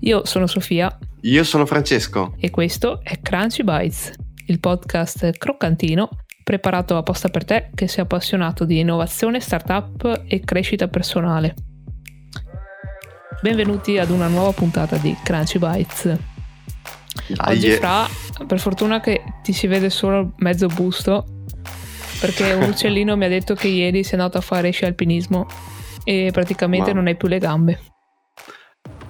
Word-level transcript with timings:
Io 0.00 0.24
sono 0.24 0.46
Sofia. 0.46 0.96
Io 1.22 1.42
sono 1.42 1.66
Francesco. 1.66 2.34
E 2.38 2.50
questo 2.50 3.00
è 3.02 3.20
Crunchy 3.20 3.64
Bites, 3.64 4.12
il 4.46 4.60
podcast 4.60 5.32
croccantino 5.36 6.08
preparato 6.44 6.96
apposta 6.96 7.28
per 7.28 7.44
te 7.44 7.70
che 7.74 7.88
sei 7.88 8.04
appassionato 8.04 8.64
di 8.64 8.78
innovazione, 8.78 9.40
startup 9.40 10.22
e 10.26 10.40
crescita 10.40 10.88
personale. 10.88 11.54
Benvenuti 13.42 13.98
ad 13.98 14.10
una 14.10 14.28
nuova 14.28 14.52
puntata 14.52 14.96
di 14.96 15.14
Crunchy 15.22 15.58
Bites. 15.58 16.16
Oggi 17.46 17.66
eh. 17.66 17.76
fra, 17.76 18.06
per 18.46 18.60
fortuna 18.60 19.00
che 19.00 19.22
ti 19.42 19.52
si 19.52 19.66
vede 19.66 19.90
solo 19.90 20.32
mezzo 20.36 20.68
busto, 20.68 21.26
perché 22.20 22.52
un 22.52 22.70
uccellino 22.70 23.16
mi 23.16 23.24
ha 23.24 23.28
detto 23.28 23.54
che 23.54 23.68
ieri 23.68 24.04
sei 24.04 24.18
andato 24.18 24.38
a 24.38 24.42
fare 24.42 24.70
sci 24.70 24.84
alpinismo 24.84 25.46
e 26.04 26.30
praticamente 26.32 26.90
Ma- 26.90 26.96
non 26.96 27.08
hai 27.08 27.16
più 27.16 27.28
le 27.28 27.38
gambe. 27.38 27.80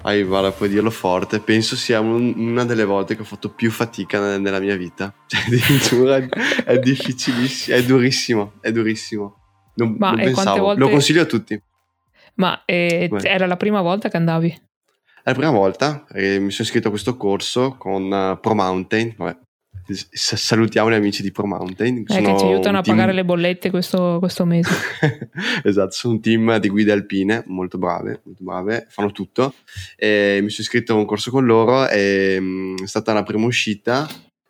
Ai, 0.03 0.23
guarda, 0.23 0.51
puoi 0.51 0.69
dirlo 0.69 0.89
forte. 0.89 1.39
Penso 1.39 1.75
sia 1.75 1.99
un- 1.99 2.33
una 2.37 2.63
delle 2.65 2.85
volte 2.85 3.15
che 3.15 3.21
ho 3.21 3.25
fatto 3.25 3.49
più 3.49 3.69
fatica 3.69 4.19
ne- 4.19 4.37
nella 4.37 4.59
mia 4.59 4.75
vita. 4.75 5.13
Cioè, 5.27 5.41
addirittura 5.45 6.17
è, 6.65 6.79
difficilissimo, 6.79 7.75
è 7.77 7.83
durissimo, 7.83 8.53
è 8.61 8.71
durissimo. 8.71 9.35
Non, 9.75 9.95
Ma, 9.97 10.07
non 10.11 10.15
quante 10.17 10.33
pensavo. 10.33 10.61
volte- 10.63 10.79
Lo 10.81 10.89
consiglio 10.89 11.21
a 11.21 11.25
tutti. 11.25 11.61
Ma 12.35 12.63
eh, 12.65 13.09
era 13.23 13.45
la 13.45 13.57
prima 13.57 13.81
volta 13.81 14.09
che 14.09 14.15
andavi? 14.17 14.49
È 14.49 15.29
la 15.31 15.33
prima 15.33 15.51
volta 15.51 16.05
eh, 16.13 16.39
mi 16.39 16.49
sono 16.51 16.65
iscritto 16.67 16.87
a 16.87 16.91
questo 16.91 17.17
corso 17.17 17.75
con 17.77 18.11
eh, 18.11 18.37
Pro 18.41 18.55
Mountain. 18.55 19.13
Vabbè, 19.17 19.37
salutiamo 19.93 20.89
gli 20.89 20.95
amici 20.95 21.21
di 21.21 21.31
Pro 21.31 21.45
Mountain. 21.45 21.97
Eh, 22.07 22.21
che 22.21 22.37
ci 22.37 22.45
aiutano 22.45 22.77
a 22.77 22.81
pagare 22.81 23.13
le 23.13 23.25
bollette 23.25 23.69
questo, 23.69 24.17
questo 24.19 24.45
mese. 24.45 24.69
esatto, 25.63 25.91
sono 25.91 26.13
un 26.13 26.21
team 26.21 26.57
di 26.57 26.69
guide 26.69 26.91
alpine 26.91 27.43
molto 27.47 27.77
brave, 27.77 28.21
molto 28.23 28.43
brave, 28.43 28.87
fanno 28.89 29.11
tutto. 29.11 29.53
E 29.95 30.39
mi 30.41 30.49
sono 30.49 30.63
iscritto 30.63 30.93
a 30.93 30.97
un 30.97 31.05
corso 31.05 31.31
con 31.31 31.45
loro 31.45 31.81
mm, 31.81 32.77
è 32.83 32.87
stata 32.87 33.13
la 33.13 33.23
prima 33.23 33.45
uscita, 33.45 34.07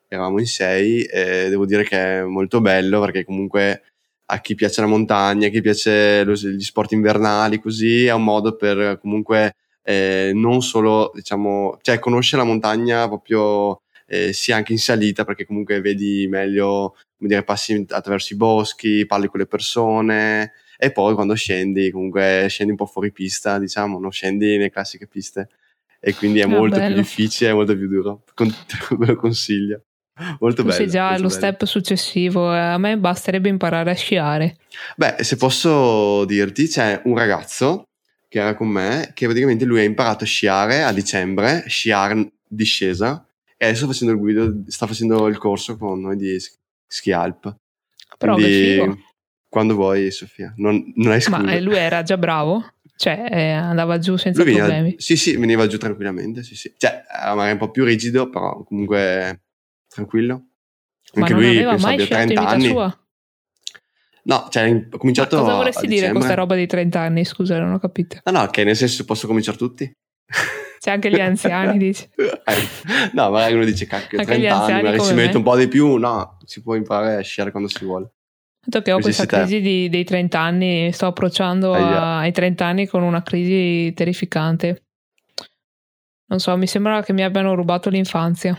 eravamo 0.08 0.40
in 0.40 0.48
sei 0.48 1.04
e 1.04 1.50
devo 1.50 1.66
dire 1.66 1.84
che 1.84 2.20
è 2.20 2.24
molto 2.24 2.62
bello 2.62 3.00
perché 3.00 3.24
comunque 3.24 3.84
a 4.32 4.40
chi 4.42 4.56
piace 4.56 4.82
la 4.82 4.88
montagna, 4.88 5.48
a 5.48 5.50
chi 5.50 5.62
piace 5.62 6.24
lo- 6.24 6.34
gli 6.34 6.62
sport 6.62 6.92
invernali, 6.92 7.60
così 7.60 8.06
è 8.06 8.14
un 8.14 8.24
modo 8.24 8.56
per 8.56 9.00
comunque 9.02 9.56
eh, 9.84 10.32
non 10.36 10.62
solo, 10.62 11.12
diciamo, 11.14 11.80
cioè 11.82 11.98
conoscere 11.98 12.44
la 12.44 12.48
montagna 12.48 13.08
proprio 13.08 13.82
eh, 14.10 14.34
sia 14.34 14.56
anche 14.56 14.72
in 14.72 14.80
salita 14.80 15.24
perché 15.24 15.46
comunque 15.46 15.80
vedi 15.82 16.26
meglio 16.28 16.96
come 17.18 17.30
dire, 17.30 17.44
passi 17.44 17.86
attraverso 17.90 18.34
i 18.34 18.38
boschi, 18.38 19.06
parli 19.06 19.28
con 19.28 19.40
le 19.40 19.46
persone 19.46 20.54
e 20.78 20.92
poi 20.92 21.14
quando 21.14 21.36
scendi, 21.36 21.92
comunque 21.92 22.48
scendi 22.50 22.72
un 22.72 22.78
po' 22.78 22.86
fuori 22.86 23.12
pista, 23.12 23.60
diciamo, 23.60 24.00
non 24.00 24.12
scendi 24.12 24.58
nelle 24.58 24.70
classiche 24.72 25.08
piste 25.08 25.50
e 26.00 26.16
quindi 26.16 26.40
è 26.40 26.44
Ah, 26.44 26.48
molto 26.48 26.78
bello. 26.78 26.94
più 26.94 27.02
difficile, 27.04 27.50
è 27.52 27.54
molto 27.54 27.76
più 27.76 27.88
duro. 27.88 28.24
Con- 28.34 28.54
ve 28.98 29.06
lo 29.06 29.16
consiglio. 29.16 29.84
Molto 30.40 30.64
bello. 30.64 30.76
sei 30.76 30.90
già 30.90 31.08
allo 31.10 31.28
bello. 31.28 31.30
step 31.30 31.64
successivo. 31.66 32.54
eh, 32.54 32.58
A 32.58 32.78
me 32.78 32.98
basterebbe 32.98 33.48
imparare 33.50 33.92
a 33.92 33.96
sciare. 33.96 34.58
Beh, 34.98 35.18
se 35.24 35.36
posso 35.38 36.26
dirti, 36.26 36.68
c'è 36.68 37.02
un 37.06 37.16
ragazzo 37.18 37.84
che 38.28 38.40
era 38.40 38.54
con 38.56 38.68
me 38.68 39.12
che 39.14 39.26
praticamente 39.26 39.66
lui 39.66 39.80
ha 39.80 39.84
imparato 39.84 40.24
a 40.24 40.28
sciare 40.28 40.84
a 40.84 40.92
dicembre, 40.94 41.64
sciare 41.68 42.32
discesa 42.48 43.26
e 43.62 43.66
adesso 43.66 43.84
sta 43.84 43.88
facendo 43.92 44.14
il 44.14 44.20
guido, 44.20 44.64
sta 44.68 44.88
facendo 44.88 45.28
il 45.28 45.38
corso 45.38 45.76
con 45.78 46.00
noi 46.00 46.16
di 46.16 46.40
ski- 46.40 46.58
ski 46.88 47.12
alp. 47.12 47.54
Però 48.18 48.36
Quindi 48.36 49.04
quando 49.50 49.76
vuoi, 49.76 50.12
Sofia, 50.12 50.54
non, 50.58 50.92
non 50.96 51.12
hai 51.12 51.20
scusa. 51.22 51.40
Ma 51.40 51.52
eh, 51.52 51.60
lui 51.62 51.76
era 51.76 52.02
già 52.04 52.18
bravo? 52.18 52.74
Cioè, 52.96 53.28
eh, 53.32 53.52
andava 53.52 53.98
giù 54.00 54.16
senza 54.16 54.42
Lui 54.42 54.52
veniva- 54.54 54.68
problemi. 54.74 54.96
sì, 54.98 55.16
sì, 55.18 55.36
veniva 55.36 55.68
giù 55.68 55.78
tranquillamente, 55.78 56.44
sì, 56.44 56.56
sì. 56.56 56.74
Cioè, 56.78 57.04
magari 57.36 57.52
un 57.52 57.58
po' 57.58 57.70
più 57.72 57.84
rigido, 57.84 58.30
però 58.30 58.64
comunque 58.64 59.42
tranquillo. 59.88 60.36
Ma 61.16 61.22
Anche 61.22 61.34
non 61.34 61.42
lui 61.42 61.52
aveva 61.52 61.72
penso 61.72 61.86
mai 61.86 61.94
abbia 61.96 62.06
sciato 62.06 62.22
in 62.22 62.28
30 62.28 62.42
vita 62.44 62.54
anni. 62.56 62.68
sua? 62.68 63.04
No, 64.24 64.48
cioè, 64.52 64.70
ho 64.70 64.88
Ma 64.92 64.98
cominciato 64.98 65.38
cosa 65.38 65.52
a 65.54 65.56
vorresti 65.56 65.88
dire 65.88 66.08
con 66.08 66.16
questa 66.18 66.36
roba 66.36 66.56
di 66.56 66.68
30 66.68 67.00
anni? 67.00 67.26
Scusa, 67.26 67.58
non 67.60 67.74
ho 67.74 67.80
capito. 67.80 68.18
No, 68.26 68.32
no, 68.32 68.48
che 68.48 68.64
nel 68.64 68.76
senso 68.76 69.04
posso 69.06 69.26
cominciare 69.28 69.58
tutti. 69.58 69.92
C'è 70.80 70.92
anche 70.92 71.10
gli 71.12 71.20
anziani, 71.20 71.78
dici. 71.80 72.08
Eh, 72.16 73.10
no, 73.14 73.30
magari 73.30 73.54
uno 73.56 73.66
dice 73.66 73.86
cacchio, 73.86 74.20
Anche 74.20 74.38
gli 74.38 74.46
30 74.48 74.64
anni, 74.64 74.82
magari 74.84 75.00
si 75.04 75.14
mette 75.14 75.32
me. 75.32 75.38
un 75.38 75.44
po' 75.44 75.56
di 75.58 75.68
più, 75.68 75.96
no, 75.98 76.38
si 76.46 76.62
può 76.62 76.76
imparare 76.76 77.16
a 77.18 77.22
sciare 77.22 77.52
quando 77.52 77.70
si 77.70 77.84
vuole. 77.84 78.12
Tanto 78.62 78.82
che 78.82 78.92
ho 78.92 79.00
questa 79.00 79.26
crisi 79.26 79.62
di- 79.62 79.90
dei 79.90 80.04
30 80.04 80.40
anni, 80.40 80.92
sto 80.92 81.08
approcciando 81.08 81.74
a- 81.74 82.20
ai 82.20 82.32
30 82.32 82.66
anni 82.66 82.88
con 82.88 83.04
una 83.04 83.24
crisi 83.24 83.92
terrificante. 83.94 84.84
Non 86.28 86.40
so, 86.40 86.56
mi 86.58 86.68
sembra 86.68 87.02
che 87.02 87.12
mi 87.14 87.24
abbiano 87.24 87.56
rubato 87.56 87.90
l'infanzia. 87.90 88.58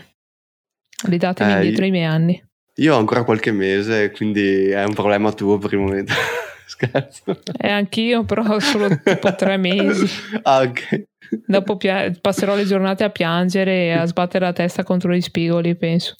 Ridatemi 1.07 1.51
Eh, 1.51 1.53
indietro 1.55 1.85
i 1.85 1.91
miei 1.91 2.05
anni. 2.05 2.43
Io 2.75 2.95
ho 2.95 2.97
ancora 2.99 3.23
qualche 3.23 3.51
mese, 3.51 4.11
quindi 4.11 4.69
è 4.69 4.83
un 4.83 4.93
problema 4.93 5.31
tuo 5.31 5.57
per 5.57 5.73
il 5.73 5.79
momento. 5.79 6.13
Scherzo. 6.67 7.39
E 7.57 7.69
anch'io, 7.69 8.23
però 8.23 8.59
solo 8.59 8.87
tipo 9.01 9.35
tre 9.35 9.57
mesi. 9.57 10.05
Ah, 10.43 10.61
ok. 10.61 11.03
Dopo 11.45 11.77
pia- 11.77 12.11
passerò 12.19 12.55
le 12.55 12.65
giornate 12.65 13.03
a 13.03 13.09
piangere 13.09 13.85
e 13.85 13.91
a 13.91 14.05
sbattere 14.05 14.45
la 14.45 14.53
testa 14.53 14.83
contro 14.83 15.13
gli 15.13 15.21
spigoli, 15.21 15.75
penso. 15.75 16.15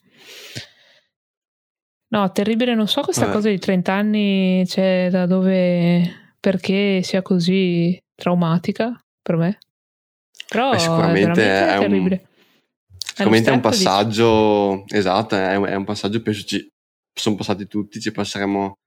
No, 2.10 2.30
terribile, 2.32 2.76
non 2.76 2.88
so 2.88 3.02
questa 3.02 3.30
Eh. 3.30 3.32
cosa 3.32 3.50
di 3.50 3.58
30 3.58 3.94
anni, 3.94 4.66
cioè 4.68 5.08
da 5.10 5.26
dove, 5.26 6.34
perché 6.40 7.02
sia 7.04 7.22
così 7.22 7.98
traumatica 8.16 9.02
per 9.22 9.36
me. 9.38 9.58
Però 10.50 10.72
Beh, 10.72 10.76
è 10.76 10.80
sicuramente 10.80 11.44
è 11.44 11.74
un- 11.76 11.80
terribile. 11.80 12.26
Sicuramente 12.98 13.50
è 13.50 13.54
un 13.54 13.60
passaggio, 13.62 14.84
esatto, 14.90 15.36
è 15.36 15.56
un, 15.56 15.66
è 15.68 15.76
un 15.76 15.84
passaggio, 15.86 16.22
penso 16.22 16.44
ci 16.44 16.70
sono 17.14 17.36
passati 17.36 17.68
tutti, 17.68 18.00
ci 18.02 18.12
passeremo 18.12 18.78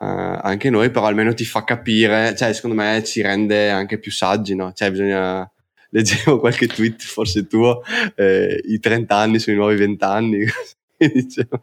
eh, 0.00 0.04
anche 0.42 0.68
noi, 0.70 0.90
però 0.90 1.06
almeno 1.06 1.34
ti 1.34 1.44
fa 1.44 1.62
capire, 1.64 2.34
cioè 2.36 2.52
secondo 2.52 2.76
me 2.76 3.02
ci 3.04 3.22
rende 3.22 3.70
anche 3.70 3.98
più 3.98 4.10
saggi, 4.10 4.54
no? 4.56 4.72
Cioè 4.72 4.90
bisogna, 4.90 5.48
leggevo 5.90 6.38
qualche 6.40 6.66
tweet, 6.66 7.02
forse 7.02 7.46
tuo, 7.46 7.82
eh, 8.14 8.60
i 8.64 8.78
30 8.78 9.14
anni 9.16 9.38
sono 9.38 9.56
i 9.56 9.58
nuovi 9.58 9.76
20 9.76 10.04
anni, 10.04 10.44
dicevo. 10.98 11.62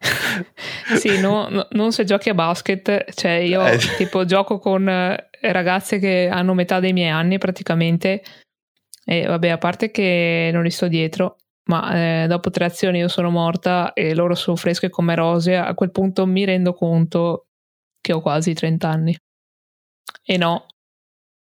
Sì, 0.96 1.20
no- 1.20 1.48
no- 1.48 1.68
non 1.70 1.92
se 1.92 2.04
giochi 2.04 2.28
a 2.28 2.34
basket, 2.34 3.12
cioè 3.14 3.32
io 3.32 3.64
Eh. 3.64 3.78
tipo 3.96 4.24
gioco 4.24 4.58
con 4.58 4.88
eh, 4.88 5.28
ragazze 5.42 5.98
che 6.00 6.28
hanno 6.30 6.54
metà 6.54 6.80
dei 6.80 6.92
miei 6.92 7.08
anni 7.10 7.38
praticamente 7.38 8.22
e 9.04 9.26
vabbè, 9.26 9.48
a 9.48 9.58
parte 9.58 9.90
che 9.90 10.50
non 10.52 10.62
li 10.64 10.70
sto 10.70 10.88
dietro, 10.88 11.36
ma 11.68 12.22
eh, 12.22 12.26
dopo 12.26 12.50
tre 12.50 12.64
azioni 12.66 12.98
io 12.98 13.08
sono 13.08 13.30
morta 13.30 13.92
e 13.92 14.14
loro 14.14 14.34
sono 14.34 14.56
fresche 14.56 14.90
come 14.90 15.14
rose, 15.14 15.56
a 15.56 15.74
quel 15.74 15.90
punto 15.92 16.26
mi 16.26 16.44
rendo 16.44 16.72
conto 16.72 17.46
che 18.00 18.12
ho 18.12 18.20
quasi 18.20 18.54
30 18.54 18.88
anni. 18.88 19.16
E 20.24 20.36
no, 20.36 20.66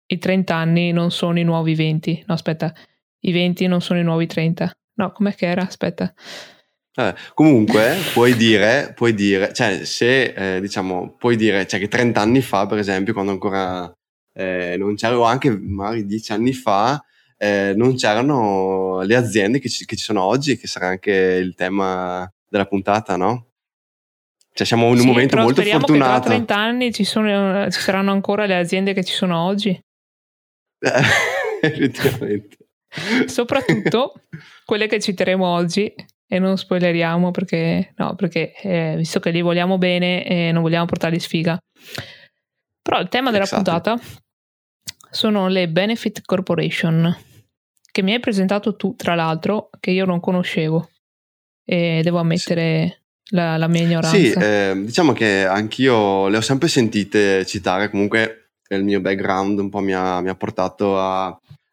i 0.07 0.17
30 0.17 0.55
anni 0.55 0.91
non 0.91 1.11
sono 1.11 1.39
i 1.39 1.43
nuovi 1.43 1.75
20, 1.75 2.23
no 2.27 2.33
aspetta, 2.33 2.73
i 3.19 3.31
20 3.31 3.67
non 3.67 3.81
sono 3.81 3.99
i 3.99 4.03
nuovi 4.03 4.25
30. 4.27 4.71
No, 4.95 5.11
com'è 5.11 5.33
che 5.35 5.45
era? 5.47 5.61
Aspetta. 5.63 6.13
Eh, 6.99 7.13
comunque 7.35 7.95
puoi 8.13 8.35
dire, 8.35 8.93
puoi 8.95 9.13
dire, 9.13 9.53
cioè 9.53 9.85
se 9.85 10.55
eh, 10.55 10.61
diciamo, 10.61 11.15
puoi 11.17 11.35
dire, 11.35 11.67
cioè 11.67 11.79
che 11.79 11.87
30 11.87 12.19
anni 12.21 12.41
fa, 12.41 12.65
per 12.65 12.79
esempio, 12.79 13.13
quando 13.13 13.31
ancora 13.31 13.91
eh, 14.33 14.75
non 14.79 14.95
c'era, 14.95 15.17
o 15.19 15.23
anche 15.23 15.55
magari 15.55 16.05
10 16.05 16.31
anni 16.31 16.53
fa, 16.53 17.03
eh, 17.37 17.73
non 17.75 17.95
c'erano 17.95 19.01
le 19.01 19.15
aziende 19.15 19.59
che 19.59 19.69
ci, 19.69 19.85
che 19.85 19.95
ci 19.95 20.03
sono 20.03 20.23
oggi, 20.23 20.57
che 20.57 20.65
sarà 20.65 20.87
anche 20.87 21.11
il 21.11 21.53
tema 21.53 22.27
della 22.49 22.65
puntata, 22.65 23.15
no? 23.15 23.45
Cioè 24.53 24.65
siamo 24.65 24.85
in 24.87 24.93
un 24.93 24.99
Sì, 25.01 25.05
momento 25.05 25.37
molto 25.37 25.61
fortunato. 25.61 25.93
che 25.93 25.99
tra 25.99 26.19
30 26.19 26.55
anni 26.57 26.91
ci, 26.91 27.03
sono- 27.03 27.69
ci 27.69 27.79
saranno 27.79 28.11
ancora 28.11 28.47
le 28.47 28.55
aziende 28.55 28.93
che 28.93 29.03
ci 29.03 29.13
sono 29.13 29.37
oggi. 29.43 29.79
Effettivamente. 31.61 32.57
Soprattutto 33.25 34.13
quelle 34.65 34.87
che 34.87 34.99
citeremo 34.99 35.45
oggi 35.45 35.93
e 36.27 36.39
non 36.39 36.57
spoileriamo 36.57 37.31
perché, 37.31 37.93
no, 37.97 38.15
perché 38.15 38.53
eh, 38.61 38.95
visto 38.97 39.19
che 39.19 39.31
li 39.31 39.41
vogliamo 39.41 39.77
bene 39.77 40.25
e 40.25 40.51
non 40.51 40.61
vogliamo 40.61 40.85
portarli 40.85 41.19
sfiga. 41.19 41.57
Però 42.81 42.99
il 42.99 43.09
tema 43.09 43.31
della 43.31 43.43
Esatto. 43.43 43.63
puntata 43.63 43.99
sono 45.09 45.47
le 45.47 45.67
Benefit 45.69 46.21
Corporation 46.23 47.15
che 47.91 48.01
mi 48.03 48.13
hai 48.13 48.19
presentato 48.19 48.75
tu, 48.75 48.95
tra 48.95 49.15
l'altro, 49.15 49.69
che 49.79 49.91
io 49.91 50.05
non 50.05 50.19
conoscevo 50.19 50.89
e 51.65 52.01
devo 52.03 52.19
ammettere 52.19 53.03
la, 53.31 53.57
la 53.57 53.67
mia 53.67 53.81
ignoranza. 53.81 54.15
Sì, 54.15 54.31
eh, 54.31 54.73
diciamo 54.85 55.13
che 55.13 55.45
anch'io 55.45 56.27
le 56.27 56.37
ho 56.37 56.41
sempre 56.41 56.67
sentite 56.67 57.45
citare, 57.45 57.89
comunque 57.89 58.46
il 58.75 58.83
mio 58.83 59.01
background 59.01 59.59
un 59.59 59.69
po' 59.69 59.79
mi 59.79 59.93
ha, 59.93 60.21
mi 60.21 60.29
ha 60.29 60.35
portato 60.35 60.99
a, 60.99 61.27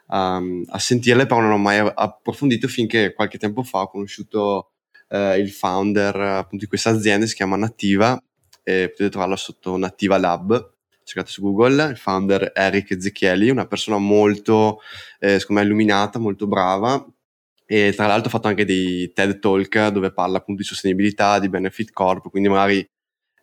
a, 0.06 0.42
a 0.66 0.78
sentirle, 0.78 1.26
però 1.26 1.40
non 1.40 1.52
ho 1.52 1.58
mai 1.58 1.78
approfondito 1.78 2.68
finché 2.68 3.12
qualche 3.12 3.38
tempo 3.38 3.62
fa 3.62 3.80
ho 3.80 3.88
conosciuto 3.88 4.70
eh, 5.08 5.38
il 5.38 5.50
founder 5.50 6.16
appunto 6.16 6.64
di 6.64 6.68
questa 6.68 6.90
azienda, 6.90 7.26
si 7.26 7.34
chiama 7.34 7.56
Nativa, 7.56 8.20
e 8.62 8.88
potete 8.88 9.10
trovarla 9.10 9.36
sotto 9.36 9.76
Nativa 9.76 10.18
Lab, 10.18 10.72
cercate 11.04 11.30
su 11.30 11.42
Google, 11.42 11.90
il 11.90 11.96
founder 11.96 12.52
Eric 12.54 12.92
Ezechieli, 12.92 13.50
una 13.50 13.66
persona 13.66 13.98
molto, 13.98 14.80
eh, 15.18 15.38
secondo 15.38 15.60
me, 15.60 15.66
illuminata, 15.66 16.18
molto 16.18 16.46
brava, 16.46 17.06
e 17.66 17.92
tra 17.94 18.06
l'altro 18.06 18.28
ha 18.28 18.30
fatto 18.30 18.48
anche 18.48 18.64
dei 18.64 19.12
TED 19.12 19.38
Talk 19.38 19.88
dove 19.88 20.12
parla 20.12 20.38
appunto 20.38 20.62
di 20.62 20.66
sostenibilità, 20.66 21.38
di 21.38 21.48
Benefit 21.48 21.92
Corp, 21.92 22.30
quindi 22.30 22.48
magari 22.48 22.86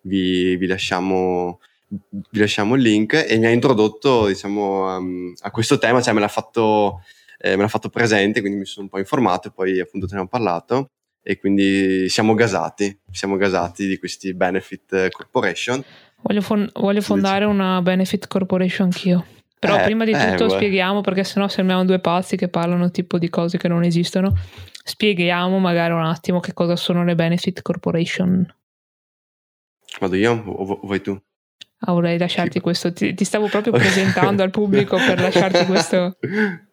vi, 0.04 0.56
vi, 0.58 0.68
lasciamo, 0.68 1.60
vi 1.92 2.40
lasciamo, 2.40 2.76
il 2.76 2.82
link 2.82 3.26
e 3.28 3.38
mi 3.38 3.46
ha 3.46 3.50
introdotto 3.50 4.28
diciamo 4.28 4.98
um, 4.98 5.34
a 5.42 5.52
questo 5.52 5.78
tema, 5.78 6.02
cioè 6.02 6.14
me 6.14 6.22
l'ha, 6.22 6.30
fatto, 6.30 7.02
eh, 7.40 7.56
me 7.56 7.64
l'ha 7.64 7.68
fatto 7.68 7.90
presente, 7.90 8.40
quindi 8.40 8.60
mi 8.60 8.66
sono 8.66 8.86
un 8.86 8.90
po' 8.90 9.00
informato 9.00 9.50
e 9.50 9.52
poi 9.52 9.80
appunto 9.80 10.08
te 10.08 10.16
ne 10.16 10.22
ho 10.22 10.28
parlato 10.28 10.92
e 11.22 11.38
quindi 11.38 12.10
siamo 12.10 12.34
gasati, 12.34 12.98
siamo 13.12 13.36
gasati 13.36 13.88
di 13.88 13.98
questi 13.98 14.34
Benefit 14.34 15.10
Corporation. 15.10 15.84
Voglio, 16.24 16.42
fon- 16.42 16.70
voglio 16.74 17.02
fondare 17.02 17.46
una 17.46 17.82
Benefit 17.82 18.28
Corporation 18.28 18.88
anch'io. 18.88 19.26
Però 19.60 19.78
eh, 19.78 19.84
prima 19.84 20.06
di 20.06 20.12
eh, 20.12 20.30
tutto 20.30 20.46
eh, 20.46 20.50
spieghiamo, 20.50 21.02
perché 21.02 21.24
sennò 21.24 21.48
sembriamo 21.48 21.86
due 21.86 22.00
pazzi 22.00 22.36
che 22.36 22.48
parlano 22.48 22.90
tipo 22.90 23.20
di 23.20 23.30
cose 23.30 23.58
che 23.60 23.68
non 23.68 23.84
esistono. 23.84 24.34
Spieghiamo 24.84 25.60
magari 25.60 25.94
un 25.94 26.04
attimo 26.04 26.40
che 26.40 26.54
cosa 26.54 26.76
sono 26.76 27.04
le 27.04 27.14
Benefit 27.14 27.62
Corporation. 27.62 28.56
Vado 30.00 30.16
io 30.16 30.44
o 30.46 30.80
vuoi 30.82 31.02
tu? 31.02 31.22
Ah, 31.84 31.94
vorrei 31.94 32.20
lasciarti 32.20 32.54
sì. 32.54 32.60
questo. 32.60 32.94
Ti, 32.94 33.14
ti, 33.16 33.24
stavo 33.24 33.48
proprio 33.48 33.74
presentando 33.78 34.44
al 34.44 34.52
pubblico 34.52 34.98
per 34.98 35.20
lasciarti 35.20 35.66
questo. 35.66 36.18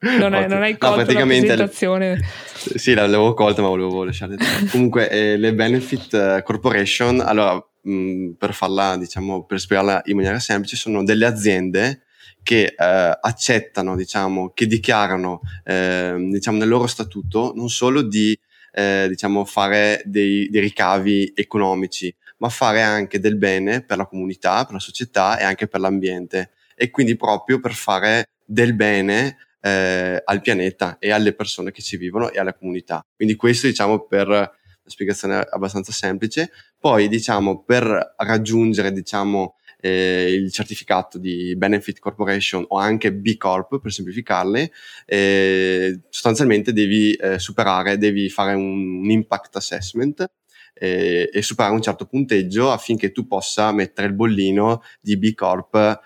Non, 0.00 0.34
è, 0.34 0.46
non 0.46 0.62
hai 0.62 0.76
colto 0.76 1.12
no, 1.12 1.18
la 1.18 1.24
presentazione. 1.24 2.20
Sì, 2.54 2.92
l'avevo 2.92 3.32
colta, 3.32 3.62
ma 3.62 3.68
volevo 3.68 4.04
lasciarti. 4.04 4.36
Comunque, 4.70 5.08
eh, 5.08 5.36
le 5.38 5.54
Benefit 5.54 6.12
eh, 6.12 6.42
Corporation, 6.44 7.20
allora, 7.20 7.54
mh, 7.82 8.32
per 8.32 8.52
farla, 8.52 8.98
diciamo, 8.98 9.44
per 9.44 9.58
spiegarla 9.60 10.02
in 10.04 10.16
maniera 10.16 10.38
semplice, 10.38 10.76
sono 10.76 11.02
delle 11.02 11.24
aziende 11.24 12.02
che 12.42 12.74
eh, 12.76 13.18
accettano, 13.20 13.96
diciamo, 13.96 14.52
che 14.54 14.66
dichiarano, 14.66 15.40
eh, 15.64 16.16
diciamo, 16.18 16.58
nel 16.58 16.68
loro 16.68 16.86
statuto 16.86 17.52
non 17.54 17.68
solo 17.70 18.02
di, 18.02 18.38
eh, 18.72 19.06
diciamo, 19.08 19.44
fare 19.44 20.02
dei, 20.04 20.48
dei, 20.50 20.60
ricavi 20.60 21.32
economici, 21.34 22.14
ma 22.38 22.48
fare 22.48 22.82
anche 22.82 23.20
del 23.20 23.36
bene 23.36 23.82
per 23.82 23.96
la 23.96 24.06
comunità, 24.06 24.64
per 24.64 24.74
la 24.74 24.80
società 24.80 25.38
e 25.38 25.44
anche 25.44 25.68
per 25.68 25.80
l'ambiente. 25.80 26.50
E 26.74 26.90
quindi 26.90 27.16
proprio 27.16 27.60
per 27.60 27.72
fare 27.72 28.26
del 28.44 28.74
bene 28.74 29.36
eh, 29.60 30.22
al 30.24 30.40
pianeta 30.40 30.98
e 30.98 31.10
alle 31.10 31.34
persone 31.34 31.70
che 31.70 31.82
ci 31.82 31.96
vivono 31.96 32.30
e 32.30 32.38
alla 32.38 32.54
comunità. 32.54 33.04
Quindi 33.14 33.34
questo, 33.36 33.66
diciamo, 33.66 34.06
per 34.06 34.28
una 34.28 34.50
spiegazione 34.84 35.46
abbastanza 35.50 35.92
semplice. 35.92 36.50
Poi, 36.78 37.08
diciamo, 37.08 37.62
per 37.62 38.14
raggiungere, 38.16 38.92
diciamo, 38.92 39.56
eh, 39.80 40.32
il 40.32 40.52
certificato 40.52 41.18
di 41.18 41.54
Benefit 41.56 41.98
Corporation 41.98 42.64
o 42.68 42.78
anche 42.78 43.12
B 43.12 43.36
Corp 43.36 43.80
per 43.80 43.92
semplificarle, 43.92 44.72
eh, 45.06 46.00
sostanzialmente 46.08 46.72
devi 46.72 47.12
eh, 47.12 47.38
superare, 47.38 47.96
devi 47.98 48.28
fare 48.28 48.54
un, 48.54 49.00
un 49.02 49.10
impact 49.10 49.56
assessment 49.56 50.30
eh, 50.78 51.30
e 51.32 51.42
superare 51.42 51.74
un 51.74 51.82
certo 51.82 52.06
punteggio 52.06 52.70
affinché 52.70 53.12
tu 53.12 53.26
possa 53.26 53.72
mettere 53.72 54.08
il 54.08 54.14
bollino 54.14 54.82
di 55.00 55.16
B 55.16 55.34
Corp 55.34 56.00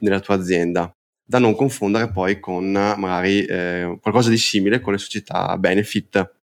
nella 0.00 0.20
tua 0.20 0.34
azienda 0.34 0.92
da 1.26 1.38
non 1.38 1.54
confondere 1.54 2.10
poi 2.10 2.38
con 2.38 2.70
magari 2.70 3.44
eh, 3.44 3.98
qualcosa 4.00 4.28
di 4.28 4.36
simile 4.36 4.80
con 4.80 4.92
le 4.92 4.98
società 4.98 5.56
benefit 5.56 6.40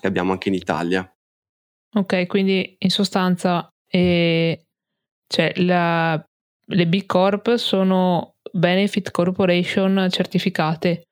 che 0.00 0.06
abbiamo 0.06 0.32
anche 0.32 0.48
in 0.48 0.54
Italia. 0.54 1.08
Ok, 1.96 2.26
quindi 2.26 2.74
in 2.78 2.90
sostanza 2.90 3.68
eh, 3.88 4.64
cioè, 5.28 5.52
la, 5.56 6.22
le 6.66 6.86
B 6.88 7.06
Corp 7.06 7.54
sono 7.54 8.34
benefit 8.52 9.10
corporation 9.12 10.08
certificate, 10.10 11.04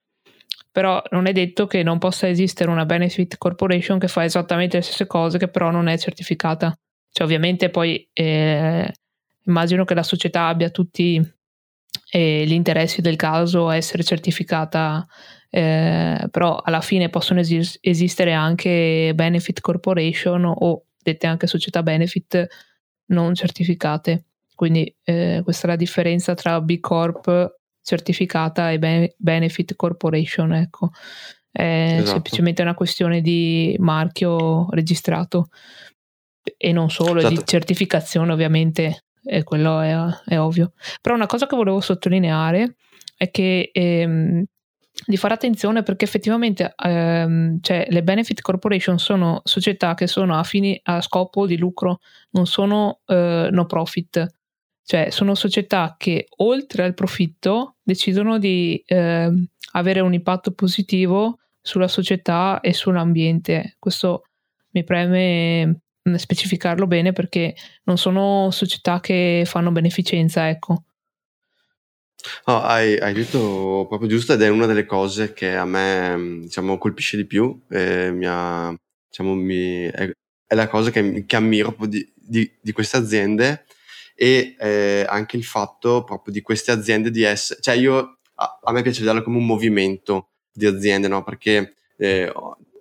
però 0.73 1.03
non 1.11 1.27
è 1.27 1.33
detto 1.33 1.67
che 1.67 1.83
non 1.83 1.99
possa 1.99 2.29
esistere 2.29 2.71
una 2.71 2.87
benefit 2.87 3.37
corporation 3.37 3.99
che 3.99 4.09
fa 4.09 4.25
esattamente 4.25 4.79
le 4.79 4.83
stesse 4.83 5.07
cose, 5.07 5.39
che 5.39 5.49
però 5.49 5.71
non 5.71 5.87
è 5.87 5.99
certificata. 5.99 6.75
Cioè, 7.11 7.27
ovviamente 7.27 7.69
poi 7.69 8.09
eh, 8.13 8.91
immagino 9.45 9.85
che 9.85 9.95
la 9.95 10.03
società 10.03 10.47
abbia 10.47 10.71
tutti 10.71 11.21
eh, 12.11 12.45
gli 12.47 12.53
interessi 12.53 13.03
del 13.03 13.17
caso 13.17 13.69
a 13.69 13.77
essere 13.77 14.03
certificata, 14.03 15.07
eh, 15.51 16.27
però 16.31 16.57
alla 16.57 16.81
fine 16.81 17.11
possono 17.11 17.41
esis- 17.41 17.77
esistere 17.83 18.33
anche 18.33 19.13
benefit 19.15 19.61
corporation 19.61 20.45
o 20.47 20.85
dette 21.03 21.27
anche 21.27 21.47
società 21.47 21.83
benefit 21.83 22.47
non 23.07 23.35
certificate. 23.35 24.25
Quindi 24.55 24.95
eh, 25.05 25.43
questa 25.45 25.67
è 25.67 25.71
la 25.71 25.77
differenza 25.77 26.33
tra 26.33 26.61
B 26.63 26.81
Corp 26.81 27.61
certificata 27.83 28.71
e 28.71 28.79
be- 28.79 29.15
Benefit 29.19 29.77
Corporation. 29.77 30.53
Ecco. 30.55 30.91
È 31.51 31.97
esatto. 31.97 32.11
semplicemente 32.11 32.63
una 32.63 32.75
questione 32.75 33.21
di 33.21 33.77
marchio 33.79 34.69
registrato 34.71 35.49
e 36.57 36.73
non 36.73 36.91
solo, 36.91 37.19
esatto. 37.19 37.35
di 37.35 37.43
certificazione 37.45 38.33
ovviamente, 38.33 39.05
e 39.23 39.43
quello 39.45 39.81
è, 39.81 39.95
è, 40.25 40.39
ovvio. 40.39 40.73
Però 41.01 41.15
una 41.15 41.27
cosa 41.27 41.47
che 41.47 41.57
volevo 41.57 41.81
sottolineare 41.81 42.77
è 43.17 43.31
che 43.31 43.71
ehm, 43.73 44.45
di 45.07 45.17
fare 45.17 45.35
attenzione 45.35 45.83
perché 45.83 46.05
effettivamente 46.05 46.75
ehm, 46.77 47.59
cioè, 47.61 47.87
le 47.89 48.03
benefit 48.03 48.41
corporation 48.41 48.99
sono 48.99 49.41
società 49.45 49.95
che 49.95 50.07
sono 50.07 50.39
a, 50.39 50.43
fini, 50.43 50.79
a 50.85 51.01
scopo 51.01 51.47
di 51.47 51.57
lucro, 51.57 52.01
non 52.31 52.47
sono 52.47 53.01
eh, 53.07 53.49
no 53.51 53.67
profit, 53.67 54.27
cioè 54.85 55.11
sono 55.11 55.35
società 55.35 55.95
che 55.97 56.27
oltre 56.39 56.85
al 56.85 56.95
profitto 56.95 57.72
decidono 57.83 58.39
di 58.39 58.83
eh, 58.87 59.31
avere 59.73 60.01
un 60.01 60.15
impatto 60.15 60.53
positivo 60.53 61.39
sulla 61.61 61.89
società 61.89 62.61
e 62.61 62.73
sull'ambiente. 62.73 63.77
Questo 63.79 64.25
mi 64.71 64.85
preme 64.85 65.81
mm, 66.09 66.15
specificarlo 66.15 66.87
bene 66.87 67.13
perché 67.13 67.55
non 67.85 67.99
sono 67.99 68.51
società 68.51 69.01
che 69.01 69.45
fanno 69.47 69.71
beneficenza, 69.71 70.49
ecco. 70.49 70.85
Oh, 72.45 72.61
hai, 72.61 72.97
hai 72.99 73.13
detto 73.13 73.87
proprio 73.89 74.09
giusto 74.09 74.33
ed 74.33 74.43
è 74.43 74.49
una 74.49 74.67
delle 74.67 74.87
cose 74.87 75.33
che 75.33 75.57
a 75.57 75.65
me 75.65 76.39
diciamo, 76.43 76.79
colpisce 76.79 77.17
di 77.17 77.25
più, 77.25 77.61
mi 77.69 78.27
ha, 78.27 78.75
diciamo, 79.09 79.35
mi, 79.35 79.85
è, 79.87 80.11
è, 80.47 80.55
la 80.55 80.69
cosa 80.69 80.91
che, 80.91 81.25
che 81.27 81.37
ammiro 81.37 81.75
di, 81.81 82.13
di, 82.15 82.51
di, 82.61 82.73
queste 82.73 82.97
aziende 82.97 83.65
e 84.23 84.55
eh, 84.57 85.05
anche 85.09 85.37
il 85.37 85.43
fatto 85.43 86.05
proprio 86.05 86.33
di 86.33 86.43
queste 86.43 86.71
aziende 86.71 87.11
di 87.11 87.25
essere, 87.25 87.61
cioè 87.61 87.75
io 87.75 88.19
a, 88.37 88.61
a 88.63 88.71
me 88.71 88.83
piace 88.83 89.01
vederlo 89.01 89.25
come 89.25 89.39
un 89.39 89.47
movimento 89.47 90.29
di 90.53 90.65
aziende, 90.65 91.09
no? 91.09 91.25
perché 91.25 91.75
eh, 91.97 92.33